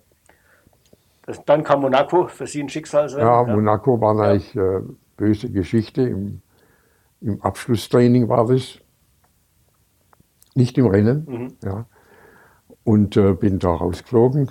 Das, 1.23 1.45
dann 1.45 1.63
kam 1.63 1.83
Monaco, 1.83 2.27
für 2.27 2.47
Sie 2.47 2.63
ein 2.63 2.69
Schicksalsrennen. 2.69 3.29
Ja, 3.29 3.45
Monaco 3.45 4.01
war 4.01 4.19
eigentlich 4.19 4.57
äh, 4.57 4.81
böse 5.17 5.51
Geschichte. 5.51 6.03
Im, 6.03 6.41
Im 7.21 7.41
Abschlusstraining 7.43 8.29
war 8.29 8.47
das. 8.47 8.79
Nicht 10.55 10.77
im 10.79 10.87
Rennen. 10.87 11.25
Mhm. 11.29 11.49
Ja. 11.63 11.87
Und 12.83 13.17
äh, 13.17 13.35
bin 13.35 13.59
da 13.59 13.69
rausgeflogen 13.69 14.51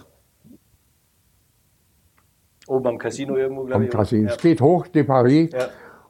Oben 2.67 2.87
am 2.87 2.97
Casino 2.97 3.35
irgendwo, 3.37 3.63
glaube 3.63 3.75
am 3.75 3.83
ich. 3.83 3.89
Casino. 3.89 4.27
Ja. 4.27 4.35
Es 4.35 4.41
geht 4.41 4.61
hoch, 4.61 4.87
de 4.87 5.03
Paris. 5.03 5.49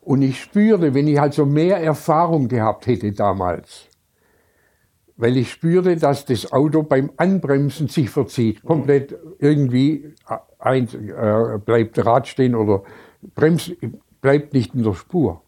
Und 0.08 0.22
ich 0.22 0.40
spürte, 0.42 0.94
wenn 0.94 1.06
ich 1.06 1.20
also 1.20 1.46
mehr 1.46 1.84
Erfahrung 1.84 2.48
gehabt 2.48 2.88
hätte 2.88 3.12
damals, 3.12 3.90
weil 5.18 5.36
ich 5.36 5.52
spürte, 5.52 5.98
dass 5.98 6.24
das 6.24 6.50
Auto 6.54 6.84
beim 6.84 7.12
Anbremsen 7.18 7.90
sich 7.90 8.10
verzieht, 8.10 8.64
komplett 8.64 9.14
irgendwie 9.40 10.14
ein, 10.60 10.88
äh, 10.88 11.58
bleibt 11.58 12.06
Rad 12.06 12.26
stehen 12.26 12.56
oder 12.56 12.84
bremst, 13.36 13.76
bleibt 14.22 14.54
nicht 14.54 14.74
in 14.76 14.84
der 14.84 14.94
Spur. 14.94 15.42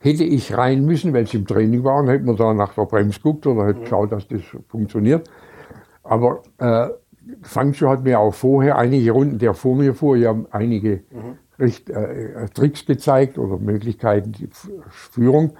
Hätte 0.00 0.24
ich 0.24 0.56
rein 0.56 0.84
müssen, 0.84 1.12
weil 1.12 1.22
es 1.22 1.34
im 1.34 1.46
Training 1.46 1.84
war, 1.84 2.00
und 2.00 2.08
hätte 2.08 2.24
man 2.24 2.34
da 2.34 2.52
nach 2.52 2.74
der 2.74 2.86
Bremse 2.86 3.20
geguckt 3.20 3.46
oder 3.46 3.68
hätte 3.68 3.82
geschaut, 3.82 4.10
dass 4.10 4.26
das 4.26 4.40
funktioniert. 4.66 5.30
Aber 6.02 6.42
äh, 6.58 6.88
Fangio 7.42 7.90
hat 7.90 8.02
mir 8.02 8.18
auch 8.18 8.34
vorher 8.34 8.76
einige 8.76 9.12
Runden, 9.12 9.38
der 9.38 9.54
vor 9.54 9.76
mir 9.76 9.94
fuhr, 9.94 10.16
ja 10.16 10.34
einige 10.50 10.94
äh, 10.94 11.02
Tricks 11.56 12.84
gezeigt 12.84 13.38
oder 13.38 13.58
Möglichkeiten 13.58 14.32
die 14.32 14.48
Führung 14.90 15.54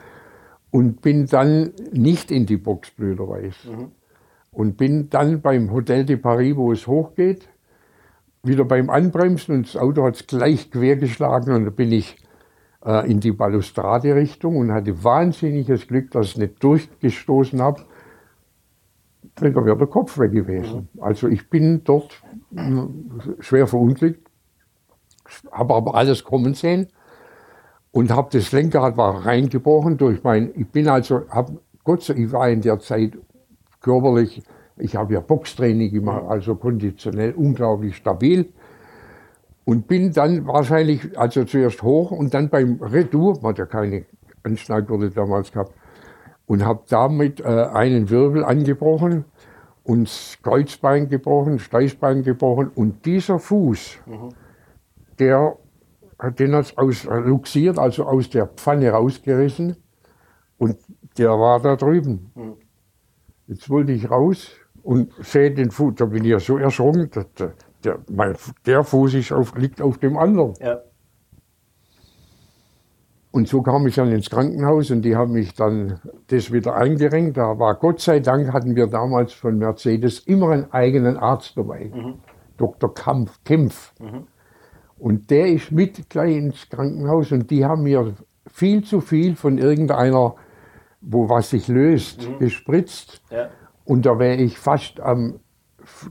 und 0.70 1.02
bin 1.02 1.26
dann 1.26 1.72
nicht 1.92 2.30
in 2.30 2.46
die 2.46 2.56
Box 2.56 2.90
blöderweise. 2.90 3.90
Und 4.50 4.76
bin 4.76 5.08
dann 5.10 5.40
beim 5.40 5.72
Hotel 5.72 6.04
de 6.04 6.16
Paris, 6.16 6.56
wo 6.56 6.72
es 6.72 6.86
hochgeht, 6.86 7.48
wieder 8.42 8.64
beim 8.64 8.90
Anbremsen 8.90 9.54
und 9.54 9.66
das 9.66 9.80
Auto 9.80 10.04
hat 10.04 10.16
es 10.16 10.26
gleich 10.26 10.70
quer 10.70 10.96
geschlagen 10.96 11.52
und 11.52 11.64
da 11.64 11.70
bin 11.70 11.92
ich 11.92 12.16
äh, 12.84 13.10
in 13.10 13.20
die 13.20 13.32
Balustrade-Richtung 13.32 14.56
und 14.56 14.72
hatte 14.72 15.02
wahnsinniges 15.02 15.86
Glück, 15.86 16.10
dass 16.10 16.30
ich 16.30 16.38
nicht 16.38 16.62
durchgestoßen 16.62 17.60
habe. 17.62 17.82
Da 19.36 19.64
wäre 19.64 19.76
der 19.76 19.86
Kopf 19.86 20.18
weg 20.18 20.32
gewesen. 20.32 20.88
Also 21.00 21.28
ich 21.28 21.48
bin 21.48 21.82
dort 21.84 22.22
mh, 22.50 22.88
schwer 23.40 23.66
verunglückt, 23.66 24.23
habe 25.50 25.74
aber 25.74 25.94
alles 25.94 26.24
kommen 26.24 26.54
sehen 26.54 26.88
und 27.92 28.10
habe 28.10 28.28
das 28.32 28.52
Lenkrad 28.52 28.96
war 28.96 29.24
reingebrochen 29.24 29.96
durch 29.96 30.22
mein, 30.24 30.50
ich 30.56 30.68
bin 30.68 30.88
also, 30.88 31.22
hab, 31.30 31.50
Gott 31.84 32.02
sei 32.02 32.14
Dank, 32.14 32.26
ich 32.26 32.32
war 32.32 32.48
in 32.48 32.60
der 32.60 32.80
Zeit 32.80 33.16
körperlich, 33.80 34.42
ich 34.76 34.96
habe 34.96 35.14
ja 35.14 35.20
Boxtraining 35.20 35.92
gemacht, 35.92 36.24
also 36.28 36.56
konditionell 36.56 37.32
unglaublich 37.32 37.96
stabil 37.96 38.52
und 39.64 39.86
bin 39.86 40.12
dann 40.12 40.46
wahrscheinlich, 40.46 41.18
also 41.18 41.44
zuerst 41.44 41.82
hoch 41.82 42.10
und 42.10 42.34
dann 42.34 42.48
beim 42.48 42.80
Retour, 42.82 43.38
man 43.40 43.50
hat 43.50 43.58
ja 43.58 43.66
keine 43.66 44.04
Anschnallgurte 44.42 45.10
damals 45.10 45.52
gehabt, 45.52 45.72
und 46.46 46.64
habe 46.64 46.82
damit 46.88 47.40
äh, 47.40 47.44
einen 47.44 48.10
Wirbel 48.10 48.44
angebrochen 48.44 49.24
und 49.82 50.04
das 50.04 50.38
Kreuzbein 50.42 51.08
gebrochen, 51.08 51.58
Steißbein 51.58 52.22
gebrochen 52.22 52.70
und 52.74 53.06
dieser 53.06 53.38
Fuß, 53.38 53.98
der 55.18 55.56
hat 56.18 56.38
den 56.38 56.54
hat's 56.54 56.76
aus 56.76 57.04
luxiert, 57.04 57.78
also 57.78 58.04
aus 58.04 58.30
der 58.30 58.46
Pfanne 58.46 58.90
rausgerissen 58.90 59.76
und 60.58 60.76
der 61.18 61.30
war 61.30 61.60
da 61.60 61.76
drüben. 61.76 62.30
Jetzt 63.46 63.68
wollte 63.68 63.92
ich 63.92 64.10
raus 64.10 64.52
und 64.82 65.12
sehe 65.20 65.52
den 65.52 65.70
Fuß, 65.70 65.94
da 65.96 66.06
bin 66.06 66.24
ich 66.24 66.30
ja 66.30 66.38
so 66.38 66.56
erschrocken, 66.58 67.10
dass 67.10 67.26
der, 67.84 67.98
mein, 68.10 68.36
der 68.66 68.82
Fuß 68.82 69.14
ist 69.14 69.32
auf, 69.32 69.56
liegt 69.56 69.82
auf 69.82 69.98
dem 69.98 70.16
anderen. 70.16 70.54
Ja. 70.60 70.80
Und 73.30 73.48
so 73.48 73.62
kam 73.62 73.84
ich 73.88 73.96
dann 73.96 74.12
ins 74.12 74.30
Krankenhaus 74.30 74.92
und 74.92 75.02
die 75.02 75.16
haben 75.16 75.32
mich 75.32 75.54
dann 75.54 76.00
das 76.28 76.52
wieder 76.52 76.76
eingerenkt. 76.76 77.36
Da 77.36 77.58
war 77.58 77.74
Gott 77.74 78.00
sei 78.00 78.20
Dank 78.20 78.52
hatten 78.52 78.76
wir 78.76 78.86
damals 78.86 79.32
von 79.32 79.58
Mercedes 79.58 80.20
immer 80.20 80.50
einen 80.50 80.72
eigenen 80.72 81.16
Arzt 81.16 81.56
dabei. 81.56 81.90
Dr. 82.56 82.94
Kampf, 82.94 83.42
Kempf. 83.42 83.92
Und 84.98 85.30
der 85.30 85.48
ist 85.48 85.72
mit 85.72 86.08
gleich 86.08 86.36
ins 86.36 86.68
Krankenhaus 86.68 87.32
und 87.32 87.50
die 87.50 87.64
haben 87.64 87.82
mir 87.82 88.14
viel 88.46 88.84
zu 88.84 89.00
viel 89.00 89.36
von 89.36 89.58
irgendeiner, 89.58 90.34
wo 91.00 91.28
was 91.28 91.50
sich 91.50 91.68
löst, 91.68 92.28
gespritzt. 92.38 93.22
Ja. 93.30 93.48
Und 93.84 94.06
da 94.06 94.18
wäre 94.18 94.40
ich 94.40 94.58
fast 94.58 95.00
am 95.00 95.40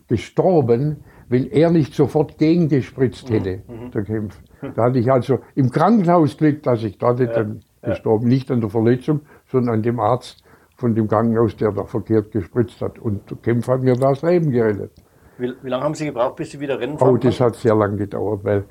gestorben, 0.07 1.03
wenn 1.29 1.49
er 1.49 1.71
nicht 1.71 1.95
sofort 1.95 2.37
gegengespritzt 2.37 3.29
hätte, 3.29 3.63
der 3.93 4.03
Kempf. 4.03 4.39
Da 4.75 4.83
hatte 4.83 4.99
ich 4.99 5.11
also 5.11 5.39
im 5.55 5.71
Krankenhaus 5.71 6.37
Glück, 6.37 6.61
dass 6.63 6.83
ich 6.83 6.97
da 6.97 7.13
nicht 7.13 7.35
dann 7.35 7.61
gestorben, 7.81 8.27
nicht 8.27 8.51
an 8.51 8.61
der 8.61 8.69
Verletzung, 8.69 9.21
sondern 9.51 9.75
an 9.75 9.83
dem 9.83 9.99
Arzt 9.99 10.43
von 10.77 10.95
dem 10.95 11.07
Krankenhaus, 11.07 11.55
der 11.55 11.71
da 11.71 11.85
verkehrt 11.85 12.31
gespritzt 12.31 12.81
hat. 12.81 12.99
Und 12.99 13.29
der 13.29 13.37
Kempf 13.37 13.67
hat 13.67 13.81
mir 13.81 13.95
das 13.95 14.21
Leben 14.21 14.51
gerettet. 14.51 14.91
Wie, 15.37 15.53
wie 15.61 15.69
lange 15.69 15.83
haben 15.83 15.95
Sie 15.95 16.05
gebraucht, 16.05 16.35
bis 16.35 16.51
Sie 16.51 16.59
wieder 16.59 16.79
Rennen 16.79 16.97
fahren 16.97 17.15
Oh, 17.15 17.17
das 17.17 17.39
hat 17.39 17.55
sehr 17.55 17.75
lang 17.75 17.97
gedauert, 17.97 18.43
weil 18.43 18.65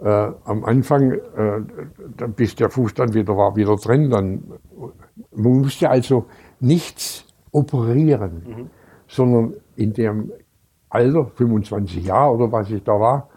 äh, 0.00 0.32
am 0.44 0.64
Anfang, 0.64 1.12
äh, 1.12 2.28
bis 2.28 2.54
der 2.54 2.70
Fuß 2.70 2.94
dann 2.94 3.14
wieder 3.14 3.36
war, 3.36 3.56
wieder 3.56 3.76
drin, 3.76 4.10
dann 4.10 4.44
man 5.32 5.60
musste 5.60 5.90
also 5.90 6.26
nichts 6.60 7.24
operieren, 7.52 8.70
sondern 9.06 9.54
in 9.76 9.92
dem 9.92 10.32
Alter, 10.88 11.26
25 11.34 12.06
Jahre 12.06 12.34
oder 12.34 12.52
was 12.52 12.70
ich 12.70 12.82
da 12.82 12.98
war, 12.98 13.28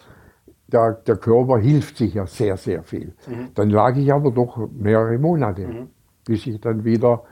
der, 0.67 0.93
der 0.93 1.17
Körper 1.17 1.57
hilft 1.57 1.97
sich 1.97 2.13
ja 2.13 2.25
sehr, 2.25 2.57
sehr 2.57 2.83
viel. 2.83 3.13
Mhm. 3.27 3.49
Dann 3.55 3.69
lag 3.69 3.95
ich 3.95 4.11
aber 4.11 4.31
doch 4.31 4.69
mehrere 4.71 5.17
Monate, 5.17 5.67
mhm. 5.67 5.89
bis 6.25 6.45
ich 6.45 6.59
dann 6.59 6.83
wieder 6.83 7.23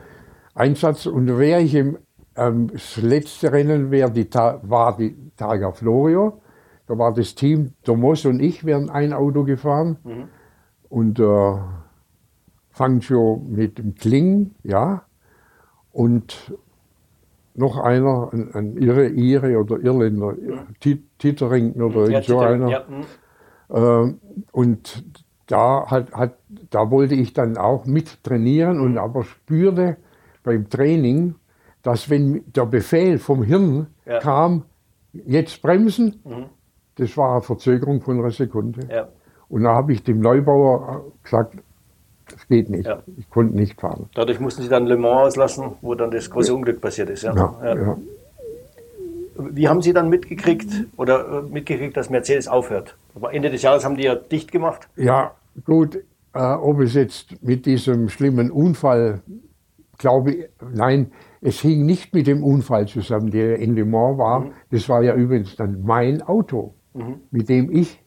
Einsatz 0.53 1.05
und 1.05 1.37
wäre 1.37 1.61
ich 1.61 1.75
im 1.75 1.97
ähm, 2.35 2.69
das 2.71 2.97
letzte 2.97 3.51
Rennen 3.51 3.91
die, 3.91 4.27
war 4.33 4.97
die 4.97 5.15
Targa 5.37 5.71
Florio. 5.71 6.41
Da 6.87 6.97
war 6.97 7.13
das 7.13 7.35
Team, 7.35 7.73
Thomas 7.83 8.25
und 8.25 8.39
ich 8.39 8.63
wären 8.63 8.89
ein 8.89 9.13
Auto 9.13 9.43
gefahren. 9.43 9.97
Mhm. 10.03 10.27
Und 10.89 11.19
äh, 11.19 11.57
Fangio 12.69 13.41
mit 13.47 13.77
dem 13.77 13.95
Kling, 13.95 14.51
ja. 14.63 15.03
Und 15.91 16.53
noch 17.55 17.77
einer, 17.77 18.29
ein, 18.33 18.53
ein 18.53 18.77
Irre, 18.77 19.07
Ire 19.07 19.57
oder 19.57 19.79
Irländer, 19.79 20.33
mhm. 20.33 20.99
Tittering 21.17 21.73
oder 21.81 22.09
ja, 22.09 22.21
so 22.21 22.39
einer. 22.39 22.69
Ja. 22.69 22.85
Mhm. 22.87 23.05
Äh, 23.69 24.13
und 24.51 25.05
da, 25.47 25.85
hat, 25.89 26.11
hat, 26.13 26.37
da 26.69 26.91
wollte 26.91 27.15
ich 27.15 27.33
dann 27.33 27.57
auch 27.57 27.85
mit 27.85 28.23
trainieren 28.23 28.79
und 28.79 28.93
mhm. 28.93 28.97
aber 28.97 29.23
spürte 29.23 29.97
beim 30.43 30.69
Training, 30.69 31.35
dass 31.85 32.09
wenn 32.09 32.43
der 32.55 32.65
Befehl 32.65 33.19
vom 33.19 33.43
Hirn 33.43 33.85
ja. 34.07 34.19
kam, 34.19 34.63
jetzt 35.13 35.61
bremsen, 35.61 36.19
mhm. 36.23 36.45
das 36.95 37.15
war 37.15 37.33
eine 37.33 37.41
Verzögerung 37.43 38.01
von 38.01 38.17
einer 38.17 38.31
Sekunde. 38.31 38.87
Ja. 38.91 39.07
Und 39.49 39.63
da 39.63 39.75
habe 39.75 39.93
ich 39.93 40.03
dem 40.03 40.19
Neubauer 40.19 41.05
gesagt, 41.23 41.57
das 42.27 42.47
geht 42.47 42.71
nicht. 42.71 42.87
Ja. 42.87 43.03
Ich 43.17 43.29
konnte 43.29 43.55
nicht 43.55 43.79
fahren. 43.79 44.09
Dadurch 44.15 44.39
mussten 44.39 44.63
Sie 44.63 44.67
dann 44.67 44.87
Le 44.87 44.97
Mans 44.97 45.27
auslassen, 45.27 45.73
wo 45.81 45.93
dann 45.93 46.09
das 46.09 46.27
große 46.27 46.55
Unglück 46.55 46.81
passiert 46.81 47.11
ist. 47.11 47.21
Ja. 47.21 47.97
Wie 49.37 49.67
haben 49.67 49.83
Sie 49.83 49.93
dann 49.93 50.09
mitgekriegt 50.09 50.87
oder 50.97 51.43
äh, 51.43 51.53
mitgekriegt, 51.53 51.95
dass 51.95 52.09
Mercedes 52.09 52.47
aufhört? 52.47 52.95
Aber 53.13 53.31
Ende 53.31 53.51
des 53.51 53.61
Jahres 53.61 53.85
haben 53.85 53.95
die 53.95 54.03
ja 54.03 54.15
dicht 54.15 54.51
gemacht. 54.51 54.87
Ja, 54.95 55.35
gut. 55.65 55.97
Äh, 56.33 56.39
ob 56.39 56.79
es 56.79 56.95
jetzt 56.95 57.43
mit 57.43 57.67
diesem 57.67 58.09
schlimmen 58.09 58.49
Unfall, 58.49 59.21
glaube 59.97 60.49
nein, 60.73 61.11
es 61.41 61.59
hing 61.59 61.85
nicht 61.85 62.13
mit 62.13 62.27
dem 62.27 62.43
Unfall 62.43 62.87
zusammen, 62.87 63.29
der 63.31 63.59
in 63.59 63.75
Le 63.75 63.85
Mans 63.85 64.17
war. 64.17 64.39
Mhm. 64.41 64.51
Das 64.71 64.89
war 64.89 65.03
ja 65.03 65.13
übrigens 65.13 65.55
dann 65.55 65.83
mein 65.83 66.21
Auto, 66.21 66.73
mhm. 66.93 67.21
mit 67.31 67.49
dem 67.49 67.71
ich 67.71 68.01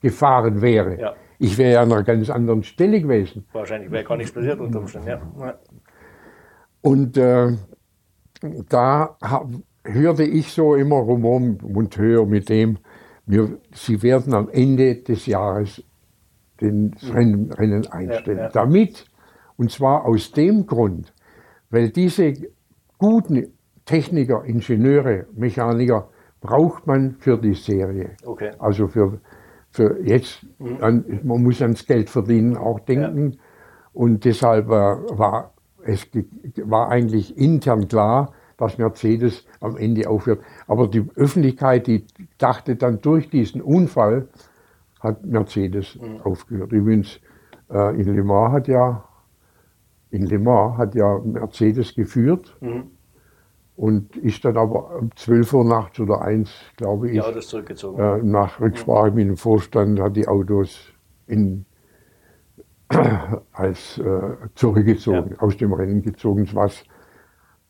gefahren 0.00 0.60
wäre. 0.60 1.00
Ja. 1.00 1.14
Ich 1.38 1.58
wäre 1.58 1.72
ja 1.72 1.82
an 1.82 1.92
einer 1.92 2.04
ganz 2.04 2.30
anderen 2.30 2.62
Stelle 2.62 3.00
gewesen. 3.00 3.46
Wahrscheinlich 3.52 3.90
wäre 3.90 4.04
gar 4.04 4.16
nichts 4.16 4.32
passiert 4.32 4.60
unter 4.60 4.80
Umständen, 4.80 5.08
ja. 5.08 5.58
Und 6.82 7.16
äh, 7.16 7.56
da 8.68 9.16
hörte 9.84 10.24
ich 10.24 10.52
so 10.52 10.74
immer 10.74 10.96
rum, 10.96 11.58
Monteur 11.62 12.26
mit 12.26 12.48
dem, 12.48 12.78
wir, 13.26 13.58
sie 13.72 14.02
werden 14.02 14.34
am 14.34 14.50
Ende 14.50 14.96
des 14.96 15.24
Jahres 15.24 15.82
den 16.60 16.94
mhm. 17.00 17.10
Rennen, 17.10 17.52
Rennen 17.52 17.86
einstellen. 17.86 18.38
Ja, 18.38 18.44
ja. 18.44 18.50
Damit, 18.50 19.06
und 19.56 19.70
zwar 19.70 20.04
aus 20.04 20.32
dem 20.32 20.66
Grund, 20.66 21.13
weil 21.70 21.90
diese 21.90 22.32
guten 22.98 23.52
Techniker, 23.84 24.44
Ingenieure, 24.44 25.26
Mechaniker 25.34 26.08
braucht 26.40 26.86
man 26.86 27.16
für 27.18 27.36
die 27.38 27.54
Serie. 27.54 28.10
Okay. 28.24 28.52
Also 28.58 28.88
für, 28.88 29.20
für 29.70 30.00
jetzt, 30.02 30.46
mhm. 30.58 30.76
an, 30.80 31.20
man 31.22 31.42
muss 31.42 31.60
ans 31.60 31.86
Geld 31.86 32.10
verdienen 32.10 32.56
auch 32.56 32.80
denken. 32.80 33.32
Ja. 33.32 33.38
Und 33.92 34.24
deshalb 34.24 34.68
war 34.68 35.54
es 35.86 36.08
war 36.64 36.88
eigentlich 36.88 37.36
intern 37.36 37.88
klar, 37.88 38.32
dass 38.56 38.78
Mercedes 38.78 39.44
am 39.60 39.76
Ende 39.76 40.08
aufhört. 40.08 40.40
Aber 40.66 40.88
die 40.88 41.04
Öffentlichkeit, 41.16 41.86
die 41.86 42.06
dachte 42.38 42.76
dann 42.76 43.00
durch 43.00 43.28
diesen 43.28 43.60
Unfall, 43.60 44.28
hat 45.00 45.24
Mercedes 45.24 45.96
mhm. 45.96 46.20
aufgehört. 46.22 46.72
Übrigens, 46.72 47.20
äh, 47.70 48.00
in 48.00 48.14
Le 48.14 48.24
Mans 48.24 48.52
hat 48.52 48.68
ja 48.68 49.04
in 50.14 50.26
Le 50.26 50.38
Mans 50.38 50.78
hat 50.78 50.94
ja 50.94 51.18
Mercedes 51.24 51.94
geführt. 51.94 52.56
Mhm 52.60 52.90
und 53.76 54.16
ist 54.16 54.44
dann 54.44 54.56
aber 54.56 54.98
um 55.00 55.10
12 55.16 55.52
Uhr 55.52 55.64
nachts 55.64 55.98
oder 55.98 56.22
1, 56.22 56.50
glaube 56.76 57.10
ich. 57.10 57.16
Äh, 57.98 58.22
nach 58.22 58.60
Rücksprache 58.60 59.10
mit 59.10 59.26
dem 59.26 59.36
Vorstand 59.36 60.00
hat 60.00 60.16
die 60.16 60.28
Autos 60.28 60.92
in, 61.26 61.64
als 63.52 63.98
äh, 63.98 64.36
zurückgezogen, 64.54 65.32
ja. 65.32 65.38
aus 65.40 65.56
dem 65.56 65.72
Rennen 65.72 66.02
gezogen, 66.02 66.48
was 66.52 66.84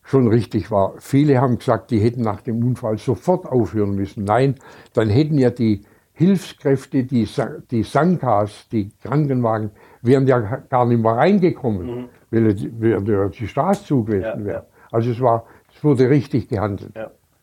schon 0.02 0.28
richtig 0.28 0.70
war. 0.70 0.94
Viele 0.98 1.40
haben 1.40 1.56
gesagt, 1.56 1.90
die 1.90 2.00
hätten 2.00 2.20
nach 2.20 2.42
dem 2.42 2.62
Unfall 2.62 2.98
sofort 2.98 3.46
aufhören 3.46 3.94
müssen. 3.94 4.24
Nein, 4.24 4.56
dann 4.92 5.08
hätten 5.08 5.38
ja 5.38 5.48
die 5.48 5.86
Hilfskräfte, 6.12 7.04
die, 7.04 7.26
die 7.70 7.82
Sankas, 7.82 8.68
die 8.70 8.90
Krankenwagen, 9.02 9.70
wären 10.02 10.26
ja 10.26 10.38
gar 10.38 10.84
nicht 10.84 11.02
mehr 11.02 11.12
reingekommen, 11.12 11.86
mhm. 11.86 12.08
Weil, 12.34 13.06
weil 13.06 13.30
die 13.30 13.48
Straße 13.48 13.84
zugewiesen 13.84 14.44
wäre. 14.44 14.66
Also 14.90 15.10
es 15.10 15.20
war 15.20 15.44
wurde 15.84 16.08
richtig 16.08 16.48
gehandelt. 16.48 16.92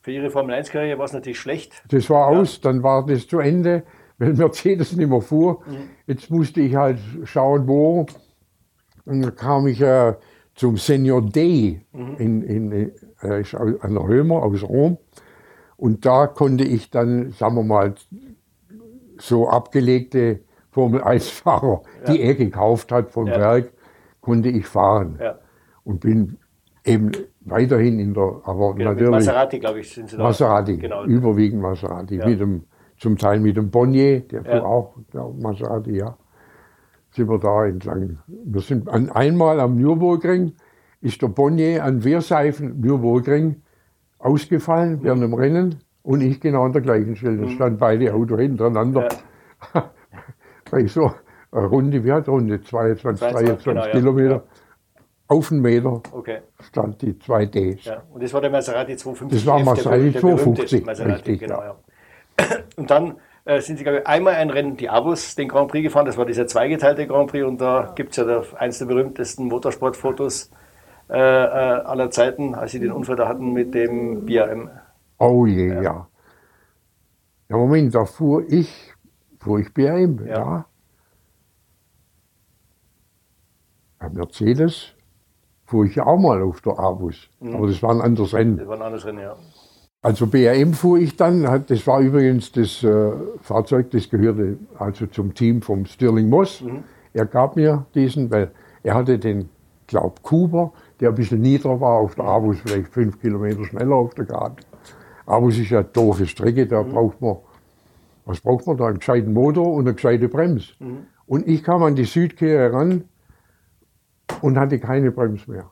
Für 0.01 0.11
Ihre 0.11 0.31
Formel 0.31 0.55
1-Karriere 0.55 0.97
war 0.97 1.05
es 1.05 1.13
natürlich 1.13 1.39
schlecht. 1.39 1.83
Das 1.89 2.09
war 2.09 2.27
aus, 2.27 2.59
dann 2.59 2.81
war 2.81 3.05
das 3.05 3.27
zu 3.27 3.39
Ende, 3.39 3.83
weil 4.17 4.33
Mercedes 4.33 4.95
nicht 4.95 5.07
mehr 5.07 5.21
fuhr. 5.21 5.61
Mhm. 5.67 5.89
Jetzt 6.07 6.29
musste 6.31 6.59
ich 6.61 6.75
halt 6.75 6.99
schauen, 7.23 7.67
wo. 7.67 8.07
Und 9.05 9.21
dann 9.21 9.35
kam 9.35 9.67
ich 9.67 9.79
äh, 9.79 10.15
zum 10.55 10.77
Senior 10.77 11.21
Day 11.21 11.81
mhm. 11.93 12.15
in, 12.17 12.41
in, 12.41 12.71
äh, 12.71 13.43
an 13.53 13.93
der 13.93 14.03
Römer 14.03 14.41
aus 14.43 14.63
Rom. 14.63 14.97
Und 15.77 16.05
da 16.05 16.27
konnte 16.27 16.63
ich 16.63 16.89
dann, 16.89 17.31
sagen 17.31 17.55
wir 17.55 17.63
mal, 17.63 17.93
so 19.19 19.49
abgelegte 19.49 20.39
Formel 20.71 21.03
1-Fahrer, 21.03 21.83
ja. 22.05 22.11
die 22.11 22.21
er 22.21 22.33
gekauft 22.33 22.91
hat 22.91 23.11
vom 23.11 23.27
ja. 23.27 23.39
Werk, 23.39 23.71
konnte 24.21 24.49
ich 24.49 24.65
fahren. 24.65 25.17
Ja. 25.19 25.39
Und 25.83 25.99
bin 25.99 26.37
eben 26.85 27.11
weiterhin 27.41 27.99
in 27.99 28.13
der, 28.13 28.41
aber 28.43 28.75
genau, 28.75 28.91
natürlich. 28.91 29.11
Maserati, 29.11 29.59
glaube 29.59 29.79
ich, 29.79 29.93
sind 29.93 30.09
Sie 30.09 30.17
da. 30.17 30.23
Maserati, 30.23 30.77
genau. 30.77 31.05
überwiegend 31.05 31.61
Maserati. 31.61 32.17
Ja. 32.17 32.27
Mit 32.27 32.39
dem, 32.39 32.63
zum 32.97 33.17
Teil 33.17 33.39
mit 33.39 33.57
dem 33.57 33.69
Bonnier, 33.69 34.21
der 34.21 34.43
ja. 34.43 34.63
auch, 34.63 34.95
glaub, 35.09 35.39
Maserati, 35.39 35.97
ja. 35.97 36.17
Sind 37.11 37.29
wir 37.29 37.39
da 37.39 37.65
entlang. 37.65 38.19
Wir 38.27 38.61
sind 38.61 38.87
an, 38.87 39.09
einmal 39.09 39.59
am 39.59 39.75
Nürburgring, 39.75 40.53
ist 41.01 41.21
der 41.21 41.27
Bonnier 41.27 41.83
an 41.83 42.03
Wehrseifen 42.03 42.79
Nürburgring 42.79 43.61
ausgefallen 44.19 44.99
mhm. 44.99 45.03
während 45.03 45.23
dem 45.23 45.33
Rennen 45.33 45.75
und 46.03 46.21
ich 46.21 46.39
genau 46.39 46.63
an 46.63 46.73
der 46.73 46.81
gleichen 46.81 47.15
Stelle. 47.15 47.37
Da 47.37 47.47
mhm. 47.47 47.49
standen 47.49 47.79
beide 47.79 48.13
Autos 48.13 48.39
hintereinander. 48.39 49.09
Ja. 49.73 49.91
So 50.87 51.11
Runde, 51.53 52.03
wie 52.03 52.11
hat 52.11 52.27
Runde? 52.27 52.61
22, 52.61 53.27
23 53.27 53.63
genau, 53.63 53.85
Kilometer. 53.91 54.35
Ja 54.35 54.43
auf 55.31 55.49
einen 55.49 55.61
Meter 55.61 56.01
okay. 56.11 56.39
stand 56.59 57.01
die 57.01 57.13
2Ds. 57.13 57.85
Ja. 57.85 58.03
Und 58.11 58.21
das 58.21 58.33
war 58.33 58.41
der 58.41 58.49
Maserati 58.49 58.97
250. 58.97 59.39
Das 59.39 59.47
war 59.47 59.63
Maserati 59.63 60.19
250, 60.19 60.85
Maserati, 60.85 61.13
richtig. 61.13 61.39
Genau, 61.39 61.61
ja. 61.61 61.75
Und 62.75 62.91
dann 62.91 63.15
äh, 63.45 63.61
sind 63.61 63.77
sie, 63.77 63.83
glaube 63.83 63.99
ich, 63.99 64.07
einmal 64.07 64.33
ein 64.33 64.49
Rennen, 64.49 64.75
die 64.75 64.89
Abus, 64.89 65.35
den 65.35 65.47
Grand 65.47 65.71
Prix 65.71 65.83
gefahren. 65.83 66.05
Das 66.05 66.17
war 66.17 66.25
dieser 66.25 66.47
zweigeteilte 66.47 67.07
Grand 67.07 67.31
Prix. 67.31 67.45
Und 67.45 67.61
da 67.61 67.93
gibt 67.95 68.11
es 68.11 68.17
ja 68.17 68.25
der, 68.25 68.43
eins 68.57 68.79
der 68.79 68.87
berühmtesten 68.87 69.45
Motorsportfotos 69.45 70.51
äh, 71.09 71.17
äh, 71.17 71.17
aller 71.17 72.11
Zeiten, 72.11 72.53
als 72.53 72.73
sie 72.73 72.81
den 72.81 72.91
Unfall 72.91 73.15
da 73.15 73.29
hatten 73.29 73.53
mit 73.53 73.73
dem 73.73 74.25
BRM. 74.25 74.69
Oh 75.17 75.45
je, 75.45 75.69
ja. 75.69 75.81
ja. 75.81 76.07
Ja, 77.47 77.57
Moment, 77.57 77.95
da 77.95 78.03
fuhr 78.03 78.43
ich, 78.49 78.93
fuhr 79.39 79.59
ich 79.59 79.73
BRM, 79.73 80.25
ja. 80.25 80.35
ja. 80.35 80.65
Mercedes 84.09 84.93
fuhr 85.65 85.85
ich 85.85 85.99
auch 86.01 86.19
mal 86.19 86.41
auf 86.41 86.61
der 86.61 86.77
Abus. 86.77 87.29
Mhm. 87.39 87.55
Aber 87.55 87.67
das 87.67 87.81
war 87.81 87.91
ein 87.91 88.01
anderes 88.01 88.33
Rennen. 88.33 88.57
Das 88.57 88.67
war 88.67 88.75
ein 88.75 88.81
anderes 88.81 89.05
Rennen, 89.05 89.19
ja. 89.19 89.35
Also 90.03 90.25
BRM 90.25 90.73
fuhr 90.73 90.97
ich 90.97 91.15
dann, 91.15 91.63
das 91.67 91.85
war 91.85 91.99
übrigens 91.99 92.51
das 92.51 92.83
äh, 92.83 93.11
Fahrzeug, 93.41 93.91
das 93.91 94.09
gehörte 94.09 94.57
also 94.79 95.05
zum 95.05 95.35
Team 95.35 95.61
vom 95.61 95.85
Stirling 95.85 96.27
Moss. 96.27 96.61
Mhm. 96.61 96.83
Er 97.13 97.25
gab 97.27 97.55
mir 97.55 97.85
diesen, 97.93 98.31
weil 98.31 98.51
er 98.81 98.95
hatte 98.95 99.19
den, 99.19 99.49
glaub, 99.85 100.23
Kuber, 100.23 100.73
der 100.99 101.09
ein 101.09 101.15
bisschen 101.15 101.41
niedriger 101.41 101.79
war 101.79 101.99
auf 101.99 102.15
der 102.15 102.25
Abus, 102.25 102.57
vielleicht 102.65 102.87
fünf 102.87 103.21
Kilometer 103.21 103.63
schneller 103.65 103.95
auf 103.95 104.15
der 104.15 104.25
Karte. 104.25 104.63
Abus 105.27 105.59
ist 105.59 105.69
ja 105.69 105.79
eine 105.79 105.87
doofe 105.87 106.25
Strecke, 106.25 106.65
da 106.65 106.81
mhm. 106.81 106.89
braucht 106.89 107.21
man, 107.21 107.37
was 108.25 108.41
braucht 108.41 108.65
man 108.65 108.77
da? 108.77 108.87
Einen 108.87 108.97
gescheiten 108.97 109.33
Motor 109.33 109.71
und 109.71 109.85
eine 109.85 109.93
gescheite 109.93 110.27
Bremse. 110.27 110.73
Mhm. 110.79 111.05
Und 111.27 111.47
ich 111.47 111.63
kam 111.63 111.83
an 111.83 111.95
die 111.95 112.05
Südkehre 112.05 112.73
ran 112.73 113.03
und 114.41 114.57
hatte 114.57 114.79
keine 114.79 115.11
Bremse 115.11 115.49
mehr. 115.49 115.71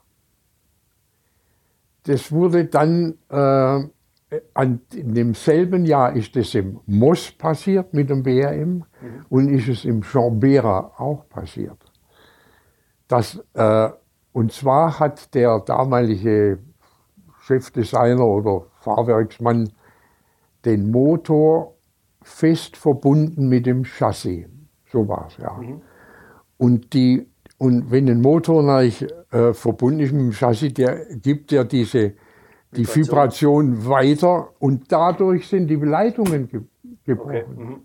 Das 2.03 2.32
wurde 2.32 2.65
dann, 2.65 3.17
äh, 3.29 3.84
an, 4.53 4.82
in 4.93 5.13
demselben 5.13 5.86
Jahr 5.86 6.15
ist 6.15 6.36
es 6.36 6.53
im 6.55 6.79
Moss 6.86 7.32
passiert 7.32 7.93
mit 7.93 8.10
dem 8.10 8.23
BRM 8.23 8.69
mhm. 8.69 8.86
und 9.29 9.49
ist 9.49 9.67
es 9.67 9.86
im 9.86 10.03
Chambera 10.03 10.93
auch 10.97 11.27
passiert. 11.29 11.77
Das, 13.08 13.43
äh, 13.53 13.89
und 14.34 14.51
zwar 14.51 14.99
hat 14.99 15.34
der 15.34 15.60
damalige 15.60 16.60
Chefdesigner 17.41 18.25
oder 18.25 18.67
Fahrwerksmann 18.82 19.71
den 20.65 20.91
Motor 20.91 21.75
fest 22.21 22.77
verbunden 22.77 23.49
mit 23.49 23.65
dem 23.65 23.84
Chassis. 23.84 24.47
So 24.91 25.08
war 25.08 25.27
es, 25.27 25.38
ja. 25.38 25.53
Mhm. 25.53 25.82
Und, 26.58 26.93
die, 26.93 27.28
und 27.59 27.91
wenn 27.91 28.09
ein 28.09 28.21
Motor 28.21 28.63
natürlich, 28.63 29.05
äh, 29.31 29.53
verbunden 29.53 29.99
ist 29.99 30.13
mit 30.13 30.21
dem 30.21 30.31
Chassis, 30.31 30.73
der 30.73 31.05
gibt 31.21 31.51
ja 31.51 31.65
diese 31.65 32.13
die 32.71 32.87
Vibration 32.87 33.85
weiter 33.85 34.51
und 34.59 34.91
dadurch 34.91 35.47
sind 35.47 35.67
die 35.67 35.75
Leitungen 35.75 36.47
ge 36.47 36.61
gebrochen. 37.05 37.53
Okay. 37.53 37.63
Mhm. 37.63 37.81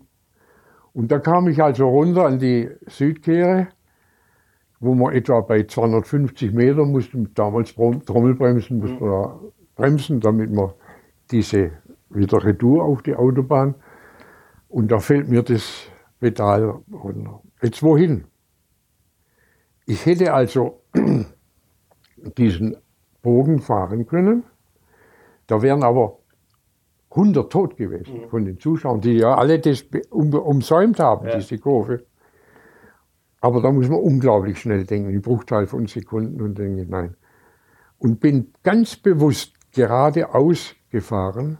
Und 0.93 1.11
da 1.11 1.19
kam 1.19 1.49
ich 1.49 1.61
also 1.61 1.89
runter 1.89 2.25
an 2.25 2.39
die 2.39 2.69
Südkehre, 2.87 3.67
wo 4.79 4.95
man 4.95 5.13
etwa 5.13 5.41
bei 5.41 5.63
250 5.63 6.53
Meter 6.53 6.85
mussten, 6.85 7.33
damals 7.33 7.75
Trommelbremsen, 7.75 8.79
mussten 8.79 9.03
mhm. 9.03 9.09
wir 9.09 9.39
bremsen, 9.75 10.19
damit 10.21 10.51
man 10.51 10.71
diese 11.31 11.71
wieder 12.09 12.41
retour 12.45 12.85
auf 12.85 13.01
die 13.01 13.15
Autobahn. 13.15 13.75
Und 14.69 14.89
da 14.89 14.99
fällt 14.99 15.27
mir 15.27 15.43
das 15.43 15.89
Pedal 16.21 16.79
runter. 16.93 17.41
Jetzt 17.61 17.83
wohin? 17.83 18.25
Ich 19.85 20.05
hätte 20.05 20.33
also 20.33 20.81
diesen 22.37 22.77
Bogen 23.21 23.59
fahren 23.59 24.05
können 24.05 24.43
da 25.47 25.61
wären 25.61 25.83
aber 25.83 26.19
100 27.11 27.51
tot 27.51 27.77
gewesen 27.77 28.21
mhm. 28.21 28.29
von 28.29 28.45
den 28.45 28.59
Zuschauern, 28.59 29.01
die 29.01 29.13
ja 29.13 29.35
alle 29.35 29.59
das 29.59 29.85
um, 30.09 30.33
umsäumt 30.33 30.99
haben, 30.99 31.27
ja. 31.27 31.37
diese 31.37 31.57
Kurve. 31.57 32.05
Aber 33.41 33.61
da 33.61 33.71
muss 33.71 33.87
man 33.87 33.99
unglaublich 33.99 34.59
schnell 34.59 34.85
denken, 34.85 35.11
in 35.11 35.21
Bruchteil 35.21 35.67
von 35.67 35.87
Sekunden 35.87 36.41
und 36.41 36.57
denke, 36.57 36.85
nein. 36.89 37.15
Und 37.97 38.19
bin 38.19 38.53
ganz 38.63 38.95
bewusst 38.95 39.53
geradeaus 39.71 40.75
gefahren 40.89 41.59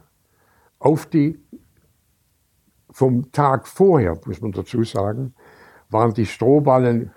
auf 0.78 1.06
die, 1.06 1.40
vom 2.90 3.30
Tag 3.30 3.66
vorher, 3.68 4.18
muss 4.26 4.40
man 4.40 4.52
dazu 4.52 4.82
sagen, 4.82 5.34
waren 5.90 6.12
die 6.12 6.26
Strohballen 6.26 7.12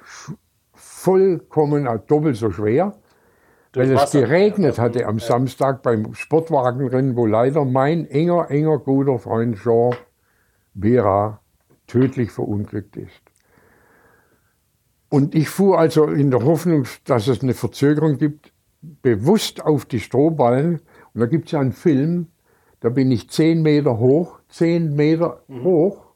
vollkommen 0.99 1.87
doppelt 2.07 2.35
so 2.35 2.51
schwer 2.51 2.93
weil 3.73 3.91
es 3.91 4.11
geregnet 4.11 4.79
hatte 4.79 5.05
am 5.05 5.19
Samstag 5.19 5.83
beim 5.83 6.13
Sportwagenrennen, 6.13 7.15
wo 7.15 7.25
leider 7.25 7.65
mein 7.65 8.07
enger, 8.07 8.49
enger, 8.49 8.79
guter 8.79 9.19
Freund 9.19 9.57
Jean 9.57 9.95
Vera 10.79 11.41
tödlich 11.85 12.31
verunglückt 12.31 12.97
ist. 12.97 13.21
Und 15.09 15.35
ich 15.35 15.49
fuhr 15.49 15.77
also 15.77 16.05
in 16.05 16.31
der 16.31 16.43
Hoffnung, 16.43 16.85
dass 17.05 17.27
es 17.27 17.41
eine 17.41 17.53
Verzögerung 17.53 18.17
gibt, 18.17 18.51
bewusst 18.81 19.63
auf 19.63 19.85
die 19.85 19.99
Strohballen. 19.99 20.81
Und 21.13 21.21
da 21.21 21.25
gibt 21.25 21.47
es 21.47 21.51
ja 21.51 21.59
einen 21.59 21.71
Film, 21.71 22.27
da 22.79 22.89
bin 22.89 23.11
ich 23.11 23.29
zehn 23.29 23.61
Meter 23.61 23.99
hoch, 23.99 24.39
zehn 24.49 24.95
Meter 24.95 25.43
mhm. 25.47 25.63
hoch 25.63 26.08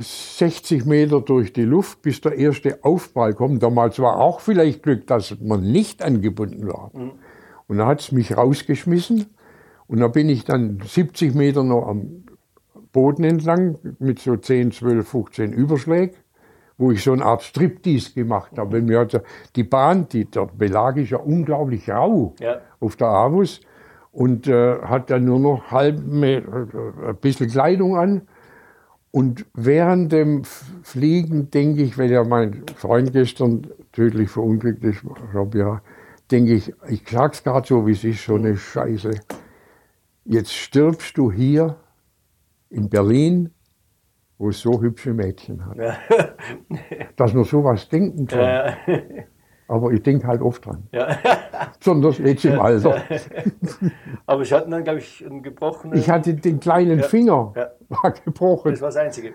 60 0.00 0.84
Meter 0.86 1.20
durch 1.20 1.52
die 1.52 1.64
Luft, 1.64 2.02
bis 2.02 2.20
der 2.20 2.36
erste 2.36 2.84
Aufprall 2.84 3.34
kommt. 3.34 3.62
Damals 3.62 3.98
war 3.98 4.18
auch 4.18 4.40
vielleicht 4.40 4.82
Glück, 4.82 5.06
dass 5.06 5.36
man 5.40 5.62
nicht 5.62 6.02
angebunden 6.02 6.66
war. 6.68 6.90
Mhm. 6.94 7.12
Und 7.66 7.78
da 7.78 7.86
hat 7.86 8.00
es 8.00 8.12
mich 8.12 8.36
rausgeschmissen. 8.36 9.26
Und 9.86 10.00
da 10.00 10.08
bin 10.08 10.28
ich 10.28 10.44
dann 10.44 10.80
70 10.84 11.34
Meter 11.34 11.64
noch 11.64 11.86
am 11.86 12.24
Boden 12.92 13.24
entlang 13.24 13.78
mit 13.98 14.18
so 14.18 14.36
10, 14.36 14.72
12, 14.72 15.08
15 15.08 15.52
Überschlägen, 15.52 16.16
wo 16.76 16.90
ich 16.92 17.02
so 17.02 17.12
eine 17.12 17.24
Art 17.24 17.42
Striptease 17.42 18.12
gemacht 18.14 18.52
habe. 18.56 18.72
Wenn 18.72 18.86
mir 18.86 19.00
also 19.00 19.20
die 19.56 19.64
Bahn, 19.64 20.08
die, 20.08 20.24
der 20.24 20.46
Belag 20.46 20.96
ist 20.96 21.10
ja 21.10 21.18
unglaublich 21.18 21.88
rau 21.90 22.34
ja. 22.40 22.60
auf 22.80 22.96
der 22.96 23.08
Avus 23.08 23.60
und 24.12 24.46
äh, 24.46 24.78
hat 24.82 25.10
dann 25.10 25.24
nur 25.24 25.38
noch 25.38 25.70
halb 25.70 26.00
äh, 26.22 26.36
ein 26.38 27.16
bisschen 27.20 27.50
Kleidung 27.50 27.96
an 27.96 28.22
und 29.10 29.46
während 29.54 30.12
dem 30.12 30.44
Fliegen 30.44 31.50
denke 31.50 31.82
ich, 31.82 31.96
weil 31.98 32.10
ja 32.10 32.24
mein 32.24 32.64
Freund 32.76 33.12
gestern 33.12 33.66
tödlich 33.92 34.30
verunglückt 34.30 34.84
ist, 34.84 35.02
ja, 35.54 35.80
denke 36.30 36.54
ich, 36.54 36.72
ich 36.88 37.02
sag's 37.08 37.42
gerade 37.42 37.66
so, 37.66 37.86
wie 37.86 37.92
es 37.92 38.04
ist, 38.04 38.24
so 38.24 38.34
eine 38.34 38.56
Scheiße. 38.56 39.12
Jetzt 40.24 40.52
stirbst 40.52 41.16
du 41.16 41.32
hier 41.32 41.76
in 42.68 42.90
Berlin, 42.90 43.50
wo 44.36 44.50
es 44.50 44.60
so 44.60 44.80
hübsche 44.80 45.14
Mädchen 45.14 45.64
hat. 45.64 45.78
Dass 47.16 47.32
man 47.32 47.44
sowas 47.44 47.88
denken 47.88 48.26
kann. 48.26 48.76
Aber 49.68 49.92
ich 49.92 50.02
denke 50.02 50.26
halt 50.26 50.40
oft 50.40 50.64
dran. 50.64 50.84
Ja. 50.92 51.18
Besonders 51.78 52.18
jetzt 52.18 52.44
im 52.46 52.58
Alter. 52.58 53.02
Aber 54.26 54.42
ich 54.42 54.52
hatte 54.52 54.70
dann, 54.70 54.82
glaube 54.82 55.00
ich, 55.00 55.24
einen 55.24 55.42
gebrochenen. 55.42 55.98
Ich 55.98 56.08
hatte 56.08 56.34
den 56.34 56.58
kleinen 56.58 57.00
ja. 57.00 57.04
Finger 57.04 57.52
ja. 57.54 57.68
war 57.90 58.12
gebrochen. 58.12 58.70
Das 58.70 58.80
war 58.80 58.88
das 58.88 58.96
Einzige. 58.96 59.34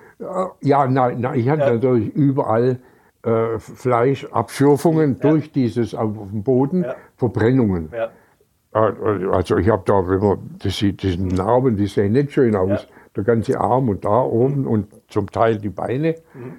Ja, 0.62 0.88
nein, 0.88 1.22
nein 1.22 1.40
ich 1.40 1.48
hatte 1.48 1.62
ja. 1.62 1.74
natürlich 1.74 2.10
überall 2.16 2.80
äh, 3.22 3.60
Fleischabschürfungen 3.60 5.20
durch 5.20 5.52
dieses 5.52 5.94
auf 5.94 6.32
dem 6.32 6.42
Boden, 6.42 6.84
Verbrennungen. 7.16 7.94
Äh, 7.94 8.10
also 9.32 9.58
ich 9.58 9.70
habe 9.70 9.84
da, 9.86 10.08
wenn 10.08 10.20
man, 10.20 10.56
das 10.64 10.78
sieht, 10.78 11.04
diese 11.04 11.24
Narben, 11.24 11.78
die 11.78 11.86
sehen 11.86 12.14
nicht 12.14 12.32
schön 12.32 12.56
aus. 12.56 12.88
Der 13.16 13.24
ganze 13.24 13.62
Arm 13.62 13.90
und 13.90 14.04
da 14.04 14.24
oben 14.24 14.66
und 14.66 14.88
zum 15.10 15.30
Teil 15.30 15.60
die 15.60 15.70
Beine. 15.70 16.16
Mhm 16.34 16.54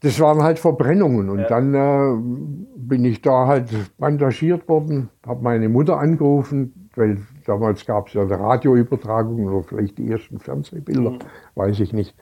das 0.00 0.20
waren 0.20 0.42
halt 0.42 0.58
Verbrennungen. 0.58 1.28
Und 1.28 1.40
ja. 1.40 1.48
dann 1.48 1.74
äh, 1.74 2.76
bin 2.76 3.04
ich 3.04 3.22
da 3.22 3.46
halt 3.46 3.70
bandagiert 3.98 4.68
worden, 4.68 5.10
habe 5.26 5.42
meine 5.42 5.68
Mutter 5.68 5.98
angerufen, 5.98 6.90
weil 6.94 7.18
damals 7.46 7.84
gab 7.86 8.08
es 8.08 8.14
ja 8.14 8.22
eine 8.22 8.38
Radioübertragung 8.38 9.46
oder 9.46 9.62
vielleicht 9.62 9.98
die 9.98 10.10
ersten 10.10 10.38
Fernsehbilder, 10.38 11.12
mhm. 11.12 11.18
weiß 11.54 11.80
ich 11.80 11.92
nicht, 11.92 12.14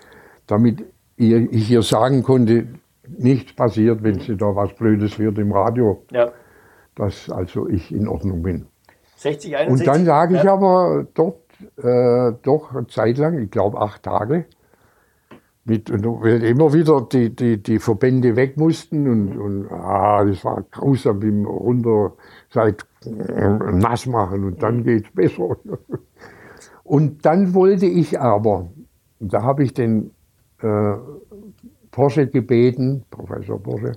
damit 0.47 0.85
ihr, 1.17 1.53
ich 1.53 1.71
ihr 1.71 1.83
sagen 1.83 2.23
konnte, 2.23 2.67
nichts 3.09 3.55
passiert, 3.55 4.03
wenn 4.03 4.21
sie 4.21 4.37
da 4.37 4.55
was 4.57 4.75
Blödes 4.75 5.19
wird 5.19 5.39
im 5.39 5.53
Radio, 5.53 6.03
ja. 6.11 6.33
dass 6.95 7.31
also 7.31 7.69
ich 7.69 7.93
in 7.93 8.09
Ordnung 8.09 8.43
bin. 8.43 8.67
60, 9.17 9.57
61, 9.57 9.71
Und 9.71 9.95
dann 9.95 10.05
lag 10.05 10.31
ich 10.31 10.43
ja. 10.43 10.53
aber 10.53 11.07
dort 11.15 11.41
äh, 11.79 12.37
doch 12.43 12.75
eine 12.75 12.87
Zeit 12.87 13.19
lang, 13.19 13.39
ich 13.43 13.51
glaube 13.51 13.81
acht 13.81 14.03
Tage, 14.03 14.47
mit, 15.66 15.90
weil 15.90 16.44
immer 16.44 16.72
wieder 16.72 17.02
die, 17.02 17.35
die, 17.35 17.62
die 17.62 17.79
Verbände 17.79 18.37
weg 18.37 18.57
mussten 18.57 19.09
und, 19.09 19.37
und 19.37 19.72
ah, 19.72 20.24
das 20.24 20.44
war 20.44 20.64
grausam, 20.70 21.22
wie 21.22 21.31
man 21.33 21.46
runter 21.46 22.12
seit 22.50 22.87
äh, 23.05 23.48
nass 23.72 24.07
machen 24.07 24.44
und 24.44 24.62
dann 24.62 24.85
geht's 24.85 25.11
besser. 25.12 25.57
Und 26.85 27.26
dann 27.26 27.52
wollte 27.52 27.87
ich 27.87 28.20
aber, 28.20 28.70
da 29.18 29.42
habe 29.42 29.64
ich 29.64 29.74
den 29.74 30.12
äh, 30.62 30.94
Porsche 31.90 32.29
gebeten, 32.29 33.05
Professor 33.11 33.61
Porsche, 33.61 33.96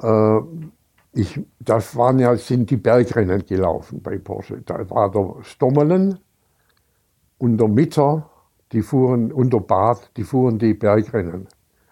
äh, 0.00 0.40
ich, 1.12 1.40
das 1.58 1.96
waren 1.96 2.20
ja, 2.20 2.36
sind 2.36 2.70
die 2.70 2.76
Bergrennen 2.76 3.44
gelaufen 3.44 4.00
bei 4.00 4.18
Porsche. 4.18 4.62
Da 4.64 4.88
war 4.90 5.10
der 5.10 5.42
Stommelen 5.42 6.20
und 7.38 7.58
der 7.58 7.66
Mitter 7.66 8.30
die 8.72 8.82
fuhren 8.82 9.32
unter 9.32 9.60
Bad, 9.60 10.10
die 10.16 10.24
fuhren 10.24 10.58
die 10.58 10.74
Bergrennen, 10.74 11.46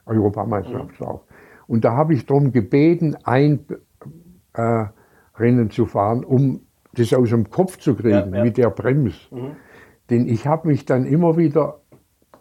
Europameisterschaftslauf. 0.07 1.23
Mhm. 1.23 1.35
Und 1.67 1.85
da 1.85 1.95
habe 1.95 2.15
ich 2.15 2.25
darum 2.27 2.53
gebeten, 2.53 3.17
ein 3.25 3.65
äh, 4.55 4.87
Rennen 5.37 5.71
zu 5.71 5.87
fahren, 5.87 6.25
um 6.25 6.61
das 6.95 7.13
aus 7.13 7.31
dem 7.31 7.51
Kopf 7.51 7.79
zu 7.79 7.95
kriegen, 7.95 8.33
ja, 8.33 8.37
ja. 8.39 8.45
mit 8.45 8.57
der 8.57 8.71
Bremse. 8.71 9.19
Mhm. 9.31 9.57
Denn 10.11 10.27
ich 10.27 10.47
habe 10.47 10.69
mich 10.69 10.87
dann 10.87 11.05
immer 11.05 11.37
wieder 11.37 11.81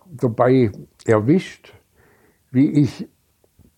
dabei 0.05 0.71
erwischt, 1.05 1.73
wie 2.51 2.71
ich 2.71 3.07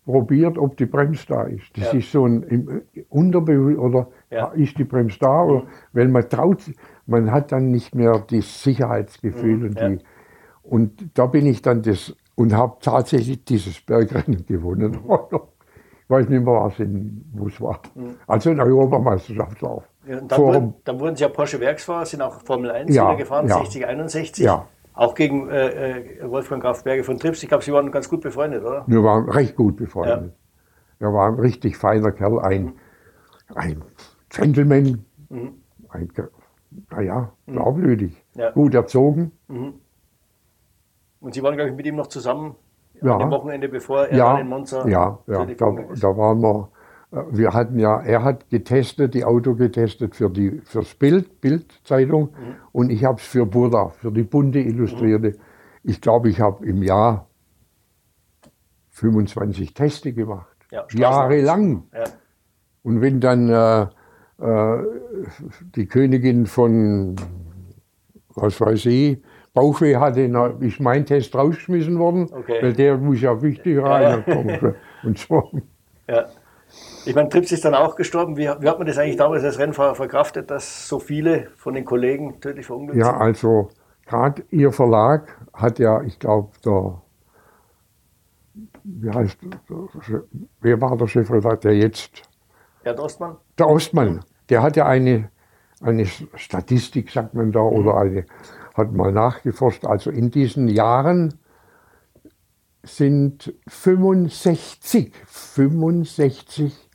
probiert, 0.05 0.57
ob 0.57 0.77
die 0.77 0.85
Bremse 0.85 1.25
da 1.27 1.43
ist. 1.43 1.75
Das 1.75 1.91
ja. 1.91 1.99
ist 1.99 2.11
so 2.11 2.25
ein 2.25 2.83
Unterbewusstsein, 3.09 3.83
oder 3.83 4.07
ja. 4.29 4.47
ist 4.49 4.77
die 4.77 4.83
Bremse 4.83 5.17
da? 5.19 5.43
Oder, 5.43 5.63
mhm. 5.63 5.67
weil 5.93 6.07
man 6.07 6.29
traut, 6.29 6.63
man 7.05 7.31
hat 7.31 7.51
dann 7.51 7.71
nicht 7.71 7.95
mehr 7.95 8.23
das 8.29 8.63
Sicherheitsgefühl 8.63 9.57
mhm. 9.57 9.63
und 9.65 9.79
die 9.79 9.99
und 10.69 11.17
da 11.17 11.25
bin 11.25 11.45
ich 11.47 11.61
dann 11.61 11.81
das 11.81 12.15
und 12.35 12.53
habe 12.53 12.77
tatsächlich 12.79 13.43
dieses 13.43 13.81
Bergrennen 13.81 14.45
gewonnen. 14.45 14.91
Mhm. 14.91 15.17
ich 16.03 16.09
weiß 16.09 16.29
nicht 16.29 16.43
mehr, 16.43 16.53
was 16.53 16.79
in, 16.79 17.25
wo 17.33 17.47
es 17.47 17.59
war. 17.59 17.81
Mhm. 17.95 18.15
Also 18.27 18.51
ein 18.51 18.59
Europameisterschaftslauf. 18.59 19.83
Ja, 20.07 20.21
dann, 20.21 20.39
wurden, 20.39 20.73
dann, 20.85 20.99
wurden 20.99 21.15
Sie 21.15 21.23
ja 21.23 21.29
Porsche 21.29 21.59
Werksfahrer, 21.59 22.05
sind 22.05 22.21
auch 22.21 22.41
Formel 22.43 22.71
1 22.71 22.95
ja, 22.95 23.13
gefahren, 23.15 23.47
ja. 23.47 23.57
60, 23.57 23.85
61. 23.85 24.45
Ja. 24.45 24.67
Auch 24.93 25.15
gegen 25.15 25.49
äh, 25.49 26.19
äh, 26.19 26.29
Wolfgang 26.29 26.61
Graf 26.61 26.83
Berge 26.83 27.03
von 27.03 27.17
Trips. 27.19 27.41
Ich 27.41 27.49
glaube, 27.49 27.63
Sie 27.63 27.73
waren 27.73 27.91
ganz 27.91 28.09
gut 28.09 28.21
befreundet, 28.21 28.63
oder? 28.63 28.83
Wir 28.87 29.03
waren 29.03 29.29
recht 29.29 29.55
gut 29.55 29.77
befreundet. 29.77 30.33
Ja. 30.99 31.07
Er 31.07 31.13
war 31.13 31.27
ein 31.27 31.39
richtig 31.39 31.77
feiner 31.77 32.11
Kerl, 32.11 32.39
ein, 32.39 32.63
mhm. 32.63 32.73
ein 33.55 33.81
Gentleman, 34.29 35.05
mhm. 35.29 35.53
ein, 35.89 36.11
naja, 36.91 37.31
mhm. 37.45 37.51
glaubwürdig, 37.51 38.23
ja. 38.35 38.51
gut 38.51 38.73
erzogen. 38.75 39.31
Und 41.19 41.33
Sie 41.33 41.43
waren, 41.43 41.55
glaube 41.55 41.69
ich, 41.69 41.75
mit 41.75 41.85
ihm 41.85 41.95
noch 41.95 42.07
zusammen 42.07 42.55
ja. 43.01 43.17
dem 43.17 43.31
Wochenende, 43.31 43.69
bevor 43.69 44.05
er 44.05 44.17
ja, 44.17 44.37
in 44.37 44.47
Monza. 44.47 44.87
Ja, 44.87 45.19
ja 45.27 45.45
da, 45.45 45.71
da 46.01 46.17
waren 46.17 46.41
wir 46.41 46.69
äh, 47.11 47.23
wir 47.31 47.53
hatten 47.53 47.79
ja, 47.79 48.01
er 48.01 48.23
hat 48.23 48.49
getestet, 48.49 49.13
die 49.13 49.25
Auto 49.25 49.55
getestet 49.55 50.15
für 50.15 50.29
die 50.29 50.61
fürs 50.63 50.93
Bild, 50.95 51.41
Bildzeitung 51.41 52.29
mhm. 52.29 52.55
und 52.71 52.89
ich 52.91 53.03
habe 53.03 53.19
es 53.19 53.25
für 53.25 53.45
Buddha, 53.45 53.89
für 53.89 54.11
die 54.11 54.23
bunte 54.23 54.59
Illustrierte. 54.59 55.29
Mhm. 55.29 55.35
Ich 55.83 56.01
glaube, 56.01 56.29
ich 56.29 56.39
habe 56.39 56.65
im 56.65 56.83
Jahr 56.83 57.27
25 58.89 59.73
Teste 59.73 60.13
gemacht. 60.13 60.57
Ja, 60.71 60.85
jahrelang. 60.91 61.83
Ja. 61.93 62.03
Und 62.83 63.01
wenn 63.01 63.19
dann 63.19 63.49
äh, 63.49 63.81
äh, 64.43 64.83
die 65.75 65.87
Königin 65.87 66.45
von, 66.45 67.15
was 68.35 68.59
weiß 68.61 68.85
ich, 68.87 69.21
Bauchweh 69.53 69.97
hatte, 69.97 70.21
ist 70.59 70.79
mein 70.79 71.05
Test 71.05 71.35
rausgeschmissen 71.35 71.97
worden, 71.97 72.29
okay. 72.31 72.59
weil 72.61 72.73
der 72.73 72.97
muss 72.97 73.21
ja 73.21 73.41
wichtig 73.41 73.81
rein. 73.81 74.23
Ja. 74.25 74.73
Und 75.03 75.17
so. 75.17 75.49
Ja. 76.07 76.27
Ich 77.05 77.15
meine, 77.15 77.29
Trips 77.29 77.51
ist 77.51 77.65
dann 77.65 77.73
auch 77.73 77.95
gestorben. 77.95 78.37
Wie, 78.37 78.43
wie, 78.43 78.67
hat 78.67 78.77
man 78.77 78.85
das 78.85 78.97
eigentlich 78.97 79.17
damals 79.17 79.43
als 79.43 79.57
Rennfahrer 79.57 79.95
verkraftet, 79.95 80.51
dass 80.51 80.87
so 80.87 80.99
viele 80.99 81.47
von 81.57 81.73
den 81.73 81.85
Kollegen 81.85 82.39
tödlich 82.41 82.65
verunglückt 82.65 83.01
sind? 83.01 83.05
Ja, 83.05 83.17
also 83.17 83.69
gerade 84.05 84.43
Ihr 84.51 84.71
Verlag 84.71 85.37
hat 85.53 85.79
ja, 85.79 86.01
ich 86.01 86.19
glaube, 86.19 86.51
der, 86.63 87.01
wie 88.83 89.09
heißt, 89.09 89.37
der, 89.41 90.23
wer 90.61 90.81
war 90.81 90.97
der 90.97 91.07
Chefredakteur 91.07 91.71
jetzt? 91.71 92.23
Herr 92.83 92.99
Ostmann? 92.99 93.37
Der 93.57 93.67
Ostmann, 93.67 94.21
der 94.49 94.61
hat 94.61 94.75
ja 94.75 94.85
eine, 94.85 95.29
eine 95.81 96.05
Statistik, 96.05 97.11
sagt 97.11 97.33
man 97.33 97.51
da, 97.51 97.61
oder 97.61 97.97
eine, 97.97 98.25
hat 98.79 98.93
mal 98.93 99.11
nachgeforscht. 99.11 99.85
Also 99.85 100.09
in 100.09 100.31
diesen 100.31 100.67
Jahren 100.67 101.35
sind 102.83 103.53
65, 103.67 105.13
65 105.25 106.89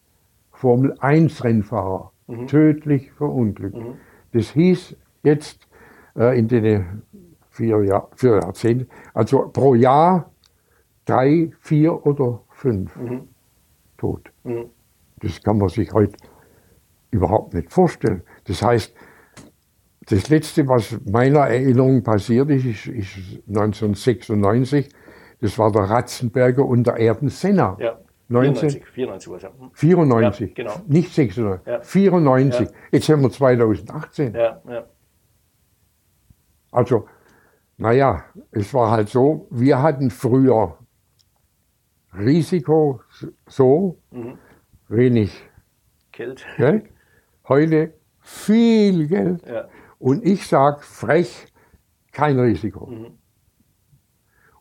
Formel 0.50 0.96
1 0.98 1.44
Rennfahrer 1.44 2.12
mhm. 2.26 2.46
tödlich 2.46 3.12
verunglückt. 3.12 3.76
Mhm. 3.76 3.94
Das 4.32 4.50
hieß 4.50 4.96
jetzt 5.22 5.68
äh, 6.16 6.38
in 6.38 6.48
den 6.48 7.02
vier, 7.50 7.84
Jahr, 7.84 8.08
vier 8.16 8.40
Jahrzehnten, 8.40 8.88
also 9.12 9.48
pro 9.52 9.74
Jahr 9.74 10.30
drei, 11.04 11.52
vier 11.60 12.04
oder 12.06 12.40
fünf 12.50 12.96
mhm. 12.96 13.28
tot. 13.98 14.32
Mhm. 14.42 14.70
Das 15.20 15.42
kann 15.42 15.58
man 15.58 15.68
sich 15.68 15.92
heute 15.92 16.16
überhaupt 17.10 17.54
nicht 17.54 17.72
vorstellen. 17.72 18.22
Das 18.44 18.62
heißt, 18.62 18.94
das 20.06 20.28
Letzte, 20.28 20.68
was 20.68 20.98
meiner 21.06 21.40
Erinnerung 21.40 22.02
passiert 22.02 22.50
ist, 22.50 22.64
ist, 22.64 22.86
ist 22.86 23.16
1996. 23.48 24.88
Das 25.40 25.58
war 25.58 25.70
der 25.72 25.82
Ratzenberger 25.82 26.64
und 26.64 26.86
der 26.86 26.96
Erdensenna. 26.96 27.76
Ja. 27.80 27.98
94, 28.28 28.84
94 28.86 29.30
war 29.30 29.36
es 29.36 29.42
ja. 29.42 29.50
94, 29.74 30.48
ja, 30.48 30.54
genau. 30.54 30.82
nicht 30.86 31.12
96, 31.12 31.66
ja. 31.66 31.80
94. 31.82 32.66
Ja. 32.66 32.74
Jetzt 32.90 33.08
haben 33.08 33.22
wir 33.22 33.30
2018. 33.30 34.34
Ja, 34.34 34.62
ja. 34.66 34.86
Also, 36.72 37.06
naja, 37.76 38.24
es 38.50 38.72
war 38.72 38.90
halt 38.90 39.08
so, 39.08 39.46
wir 39.50 39.82
hatten 39.82 40.10
früher 40.10 40.78
Risiko 42.16 43.00
so, 43.46 43.98
mhm. 44.10 44.38
wenig 44.88 45.32
Geld. 46.12 46.44
Geld. 46.56 46.86
Heute 47.48 47.94
viel 48.20 49.06
Geld. 49.06 49.46
Ja. 49.46 49.68
Und 50.04 50.22
ich 50.22 50.46
sage 50.46 50.82
frech, 50.82 51.46
kein 52.12 52.38
Risiko. 52.38 52.88
Mhm. 52.88 53.12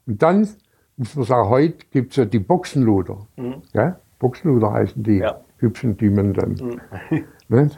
Und 0.08 0.22
dann 0.22 0.48
muss 0.96 1.18
man 1.18 1.26
sagen, 1.26 1.50
heute 1.50 1.86
gibt 1.92 2.12
es 2.12 2.16
ja 2.16 2.24
die 2.24 2.40
Boxenluder. 2.40 3.28
Mhm. 3.36 3.62
Ja? 3.74 4.00
Boxenluder 4.20 4.72
heißen 4.72 5.04
die 5.04 5.18
ja. 5.18 5.42
hübschen, 5.58 5.98
die 5.98 6.10
man 6.10 6.34
dann. 6.34 6.52
Mhm. 6.52 7.26
Ne? 7.50 7.70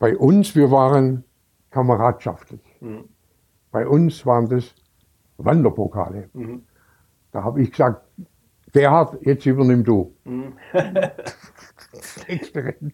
Bei 0.00 0.16
uns, 0.16 0.56
wir 0.56 0.72
waren 0.72 1.22
kameradschaftlich. 1.70 2.60
Mhm. 2.80 3.04
Bei 3.70 3.86
uns 3.86 4.26
waren 4.26 4.48
das 4.48 4.74
Wanderpokale. 5.36 6.28
Mhm. 6.32 6.64
Da 7.30 7.44
habe 7.44 7.62
ich 7.62 7.70
gesagt, 7.70 8.04
Gerhard, 8.72 9.24
jetzt 9.24 9.46
übernimm 9.46 9.84
du. 9.84 10.12
Mhm. 10.24 10.54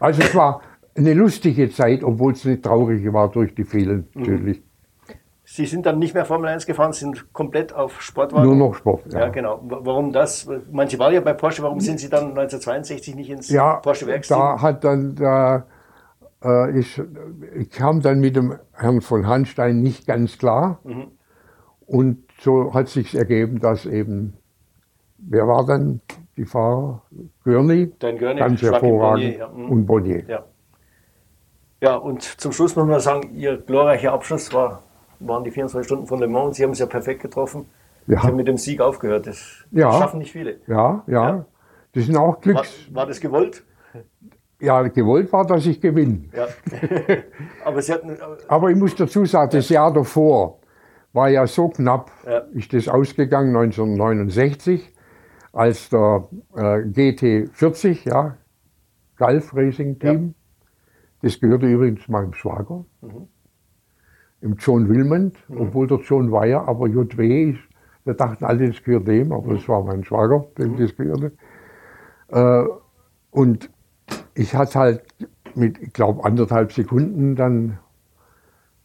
also 0.00 0.22
es 0.22 0.34
war 0.34 0.62
eine 0.96 1.14
lustige 1.14 1.70
Zeit, 1.70 2.04
obwohl 2.04 2.32
es 2.32 2.46
eine 2.46 2.60
traurige 2.60 3.12
war 3.12 3.30
durch 3.30 3.54
die 3.54 3.64
vielen 3.64 4.08
mhm. 4.14 4.20
natürlich. 4.20 4.62
Sie 5.46 5.66
sind 5.66 5.84
dann 5.84 5.98
nicht 5.98 6.14
mehr 6.14 6.24
Formel 6.24 6.48
1 6.48 6.64
gefahren, 6.64 6.92
sind 6.92 7.32
komplett 7.34 7.72
auf 7.74 8.00
Sportwagen? 8.00 8.46
Nur 8.46 8.56
noch 8.56 8.74
Sport, 8.74 9.12
ja. 9.12 9.20
ja. 9.20 9.28
genau. 9.28 9.60
Warum 9.62 10.10
das? 10.12 10.48
Manche 10.72 10.98
waren 10.98 11.12
ja 11.12 11.20
bei 11.20 11.34
Porsche, 11.34 11.62
warum 11.62 11.80
sind 11.80 12.00
Sie 12.00 12.08
dann 12.08 12.30
1962 12.30 13.14
nicht 13.14 13.30
ins 13.30 13.50
ja, 13.50 13.76
Porsche 13.76 14.06
Werksteam? 14.06 14.38
Da 14.38 14.62
hat 14.62 14.82
dann, 14.84 15.14
da, 15.14 15.66
äh, 16.42 16.78
ich, 16.78 17.00
ich 17.56 17.70
kam 17.70 18.00
dann 18.00 18.20
mit 18.20 18.36
dem 18.36 18.58
Herrn 18.72 19.02
von 19.02 19.26
Hanstein 19.26 19.82
nicht 19.82 20.06
ganz 20.06 20.38
klar. 20.38 20.80
Mhm. 20.82 21.08
Und 21.86 22.24
so 22.40 22.72
hat 22.72 22.88
sich 22.88 23.14
ergeben, 23.14 23.60
dass 23.60 23.84
eben, 23.84 24.38
wer 25.18 25.46
war 25.46 25.66
dann 25.66 26.00
die 26.38 26.46
Fahrer? 26.46 27.02
Görni? 27.44 27.92
Dein 27.98 28.16
Görni, 28.16 28.40
ganz 28.40 28.62
hervorragend. 28.62 29.38
Bonnier, 29.38 29.38
ja. 29.38 29.48
mhm. 29.48 29.70
Und 29.70 29.86
Bonnier. 29.86 30.24
Ja. 30.26 30.44
Ja, 31.84 31.96
und 31.96 32.22
zum 32.22 32.52
Schluss 32.52 32.74
muss 32.76 32.86
man 32.86 32.98
sagen, 32.98 33.36
Ihr 33.36 33.58
glorreicher 33.58 34.12
Abschluss 34.12 34.54
war 34.54 34.82
waren 35.20 35.44
die 35.44 35.50
24 35.50 35.86
Stunden 35.86 36.06
von 36.06 36.18
Le 36.18 36.28
Mans. 36.28 36.56
Sie 36.56 36.62
haben 36.62 36.70
es 36.70 36.78
ja 36.78 36.86
perfekt 36.86 37.20
getroffen. 37.20 37.66
Ja. 38.06 38.20
Sie 38.20 38.26
haben 38.26 38.36
mit 38.36 38.48
dem 38.48 38.56
Sieg 38.56 38.80
aufgehört. 38.80 39.26
Das 39.26 39.64
ja. 39.70 39.92
schaffen 39.92 40.18
nicht 40.18 40.32
viele. 40.32 40.60
Ja, 40.66 41.04
ja. 41.06 41.28
ja. 41.28 41.44
Das 41.92 42.06
sind 42.06 42.16
auch 42.16 42.40
Glücks. 42.40 42.88
War, 42.88 43.02
war, 43.02 43.06
das 43.06 43.20
gewollt? 43.20 43.62
Ja, 44.60 44.82
gewollt 44.82 45.30
war, 45.32 45.46
dass 45.46 45.66
ich 45.66 45.78
gewinne. 45.78 46.24
Ja. 46.34 46.46
Aber, 47.66 47.82
Sie 47.82 47.92
hatten, 47.92 48.16
Aber 48.48 48.70
ich 48.70 48.76
muss 48.76 48.94
dazu 48.94 49.26
sagen, 49.26 49.50
das 49.52 49.68
Jahr 49.68 49.92
davor 49.92 50.60
war 51.12 51.28
ja 51.28 51.46
so 51.46 51.68
knapp, 51.68 52.10
ist 52.54 52.72
das 52.72 52.88
ausgegangen 52.88 53.54
1969, 53.54 54.90
als 55.52 55.90
der 55.90 56.28
äh, 56.56 56.60
GT40, 56.60 58.08
ja, 58.08 58.36
Golf 59.16 59.54
Racing 59.54 59.98
Team, 59.98 60.34
das 61.24 61.40
gehörte 61.40 61.66
übrigens 61.66 62.06
meinem 62.08 62.34
Schwager. 62.34 62.84
Mhm 63.00 63.28
im 64.44 64.56
John 64.58 64.88
Wilmond, 64.88 65.36
mhm. 65.48 65.62
obwohl 65.62 65.86
der 65.86 65.98
John 66.00 66.30
war 66.30 66.46
ja, 66.46 66.62
aber 66.62 66.86
JW 66.86 67.50
ist, 67.50 67.60
wir 68.04 68.14
dachten 68.14 68.44
alle, 68.44 68.68
das 68.68 68.82
gehört 68.84 69.08
dem, 69.08 69.32
aber 69.32 69.54
das 69.54 69.66
war 69.68 69.82
mein 69.82 70.04
Schwager, 70.04 70.46
dem 70.58 70.72
mhm. 70.72 70.76
das 70.76 70.94
gehörte. 70.94 71.32
Äh, 72.28 72.64
und 73.30 73.70
ich 74.34 74.54
hatte 74.54 74.78
halt 74.78 75.02
mit, 75.54 75.78
ich 75.78 75.92
glaube, 75.94 76.24
anderthalb 76.24 76.72
Sekunden 76.72 77.36
dann 77.36 77.78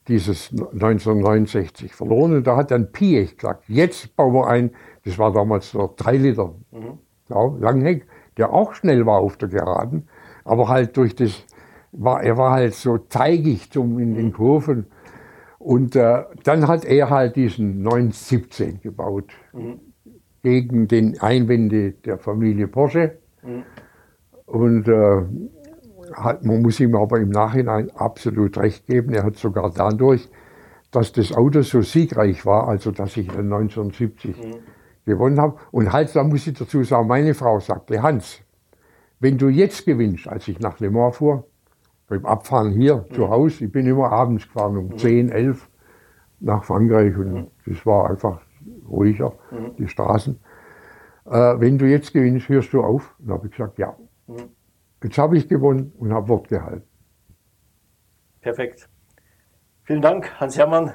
dieses 0.07 0.51
1969 0.51 1.93
verloren. 1.93 2.37
Und 2.37 2.47
da 2.47 2.55
hat 2.55 2.71
dann 2.71 2.91
Piech 2.91 3.35
gesagt, 3.35 3.65
jetzt 3.67 4.15
bauen 4.15 4.33
wir 4.33 4.47
ein, 4.47 4.71
das 5.03 5.19
war 5.19 5.33
damals 5.33 5.73
der 5.73 5.89
3 5.97 6.17
Liter 6.17 6.55
mhm. 6.71 6.99
ja, 7.27 7.45
Langheck, 7.59 8.07
der 8.37 8.53
auch 8.53 8.73
schnell 8.73 9.05
war 9.05 9.19
auf 9.19 9.35
der 9.35 9.49
Geraden, 9.49 10.07
aber 10.45 10.69
halt 10.69 10.95
durch 10.95 11.15
das, 11.15 11.45
war, 11.91 12.23
er 12.23 12.37
war 12.37 12.51
halt 12.51 12.73
so 12.73 12.97
zeigig 12.97 13.71
zum, 13.71 13.99
in 13.99 14.15
den. 14.15 14.33
Kurven. 14.33 14.85
Und 15.57 15.95
äh, 15.95 16.23
dann 16.43 16.67
hat 16.67 16.85
er 16.85 17.09
halt 17.09 17.35
diesen 17.35 17.81
917 17.81 18.79
gebaut 18.81 19.31
mhm. 19.51 19.79
gegen 20.41 20.87
den 20.87 21.19
Einwände 21.19 21.91
der 21.91 22.17
Familie 22.17 22.67
Porsche. 22.67 23.17
Mhm. 23.43 23.63
Und 24.45 24.87
äh, 24.87 25.21
hat, 26.13 26.45
man 26.45 26.61
muss 26.61 26.79
ihm 26.79 26.95
aber 26.95 27.19
im 27.19 27.29
Nachhinein 27.29 27.91
absolut 27.91 28.57
recht 28.57 28.87
geben. 28.87 29.13
Er 29.13 29.23
hat 29.23 29.35
sogar 29.35 29.71
dadurch, 29.71 30.29
dass 30.91 31.11
das 31.11 31.33
Auto 31.33 31.61
so 31.61 31.81
siegreich 31.81 32.45
war, 32.45 32.67
also 32.67 32.91
dass 32.91 33.15
ich 33.17 33.27
dann 33.27 33.51
1970 33.51 34.37
mhm. 34.37 34.55
gewonnen 35.05 35.39
habe. 35.39 35.57
Und 35.71 35.91
halt, 35.91 36.15
da 36.15 36.23
muss 36.23 36.47
ich 36.47 36.57
dazu 36.57 36.83
sagen, 36.83 37.07
meine 37.07 37.33
Frau 37.33 37.59
sagte, 37.59 38.01
Hans, 38.01 38.41
wenn 39.19 39.37
du 39.37 39.49
jetzt 39.49 39.85
gewinnst, 39.85 40.27
als 40.27 40.47
ich 40.47 40.59
nach 40.59 40.79
Le 40.79 40.89
Mans 40.89 41.17
fuhr, 41.17 41.45
beim 42.09 42.25
Abfahren 42.25 42.71
hier 42.71 43.05
mhm. 43.09 43.13
zu 43.13 43.29
Hause, 43.29 43.65
ich 43.65 43.71
bin 43.71 43.85
immer 43.85 44.11
abends 44.11 44.45
gefahren 44.45 44.77
um 44.77 44.87
mhm. 44.87 44.97
10, 44.97 45.29
11 45.29 45.69
nach 46.39 46.63
Frankreich 46.63 47.15
und 47.15 47.33
mhm. 47.33 47.47
das 47.65 47.85
war 47.85 48.09
einfach 48.09 48.41
ruhiger, 48.89 49.33
mhm. 49.51 49.75
die 49.77 49.87
Straßen. 49.87 50.39
Äh, 51.25 51.31
wenn 51.31 51.77
du 51.77 51.85
jetzt 51.85 52.11
gewinnst, 52.11 52.49
hörst 52.49 52.73
du 52.73 52.81
auf? 52.81 53.15
Und 53.19 53.31
habe 53.31 53.47
ich 53.47 53.51
gesagt, 53.53 53.77
ja. 53.77 53.95
Mhm. 54.27 54.49
Jetzt 55.03 55.17
habe 55.17 55.37
ich 55.37 55.47
gewonnen 55.47 55.93
und 55.97 56.11
habe 56.11 56.27
Wort 56.27 56.49
gehalten. 56.49 56.83
Perfekt. 58.41 58.89
Vielen 59.83 60.01
Dank, 60.01 60.39
Hans 60.39 60.57
Hermann. 60.57 60.93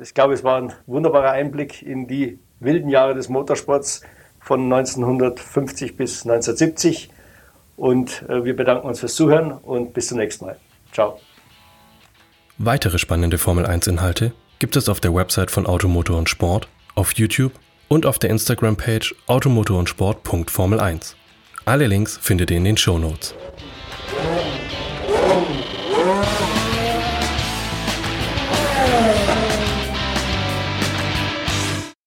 Ich 0.00 0.14
glaube, 0.14 0.34
es 0.34 0.42
war 0.42 0.60
ein 0.60 0.72
wunderbarer 0.86 1.30
Einblick 1.30 1.82
in 1.82 2.08
die 2.08 2.38
wilden 2.60 2.88
Jahre 2.88 3.14
des 3.14 3.28
Motorsports 3.28 4.02
von 4.40 4.72
1950 4.72 5.96
bis 5.96 6.24
1970. 6.24 7.10
Und 7.76 8.24
äh, 8.28 8.44
wir 8.44 8.56
bedanken 8.56 8.86
uns 8.86 9.00
fürs 9.00 9.14
Zuhören 9.14 9.52
und 9.52 9.92
bis 9.92 10.08
zum 10.08 10.18
nächsten 10.18 10.46
Mal. 10.46 10.56
Ciao. 10.92 11.20
Weitere 12.58 12.98
spannende 12.98 13.38
Formel 13.38 13.66
1-Inhalte 13.66 14.32
gibt 14.58 14.76
es 14.76 14.88
auf 14.88 15.00
der 15.00 15.14
Website 15.14 15.50
von 15.50 15.66
Automotor 15.66 16.16
und 16.16 16.30
Sport, 16.30 16.68
auf 16.94 17.12
YouTube 17.12 17.52
und 17.88 18.06
auf 18.06 18.18
der 18.18 18.30
Instagram-Page 18.30 19.14
automotor 19.26 19.78
und 19.78 19.88
Sport.formel1. 19.88 21.14
Alle 21.66 21.86
Links 21.86 22.16
findet 22.16 22.50
ihr 22.50 22.56
in 22.56 22.64
den 22.64 22.76
Shownotes. 22.76 23.34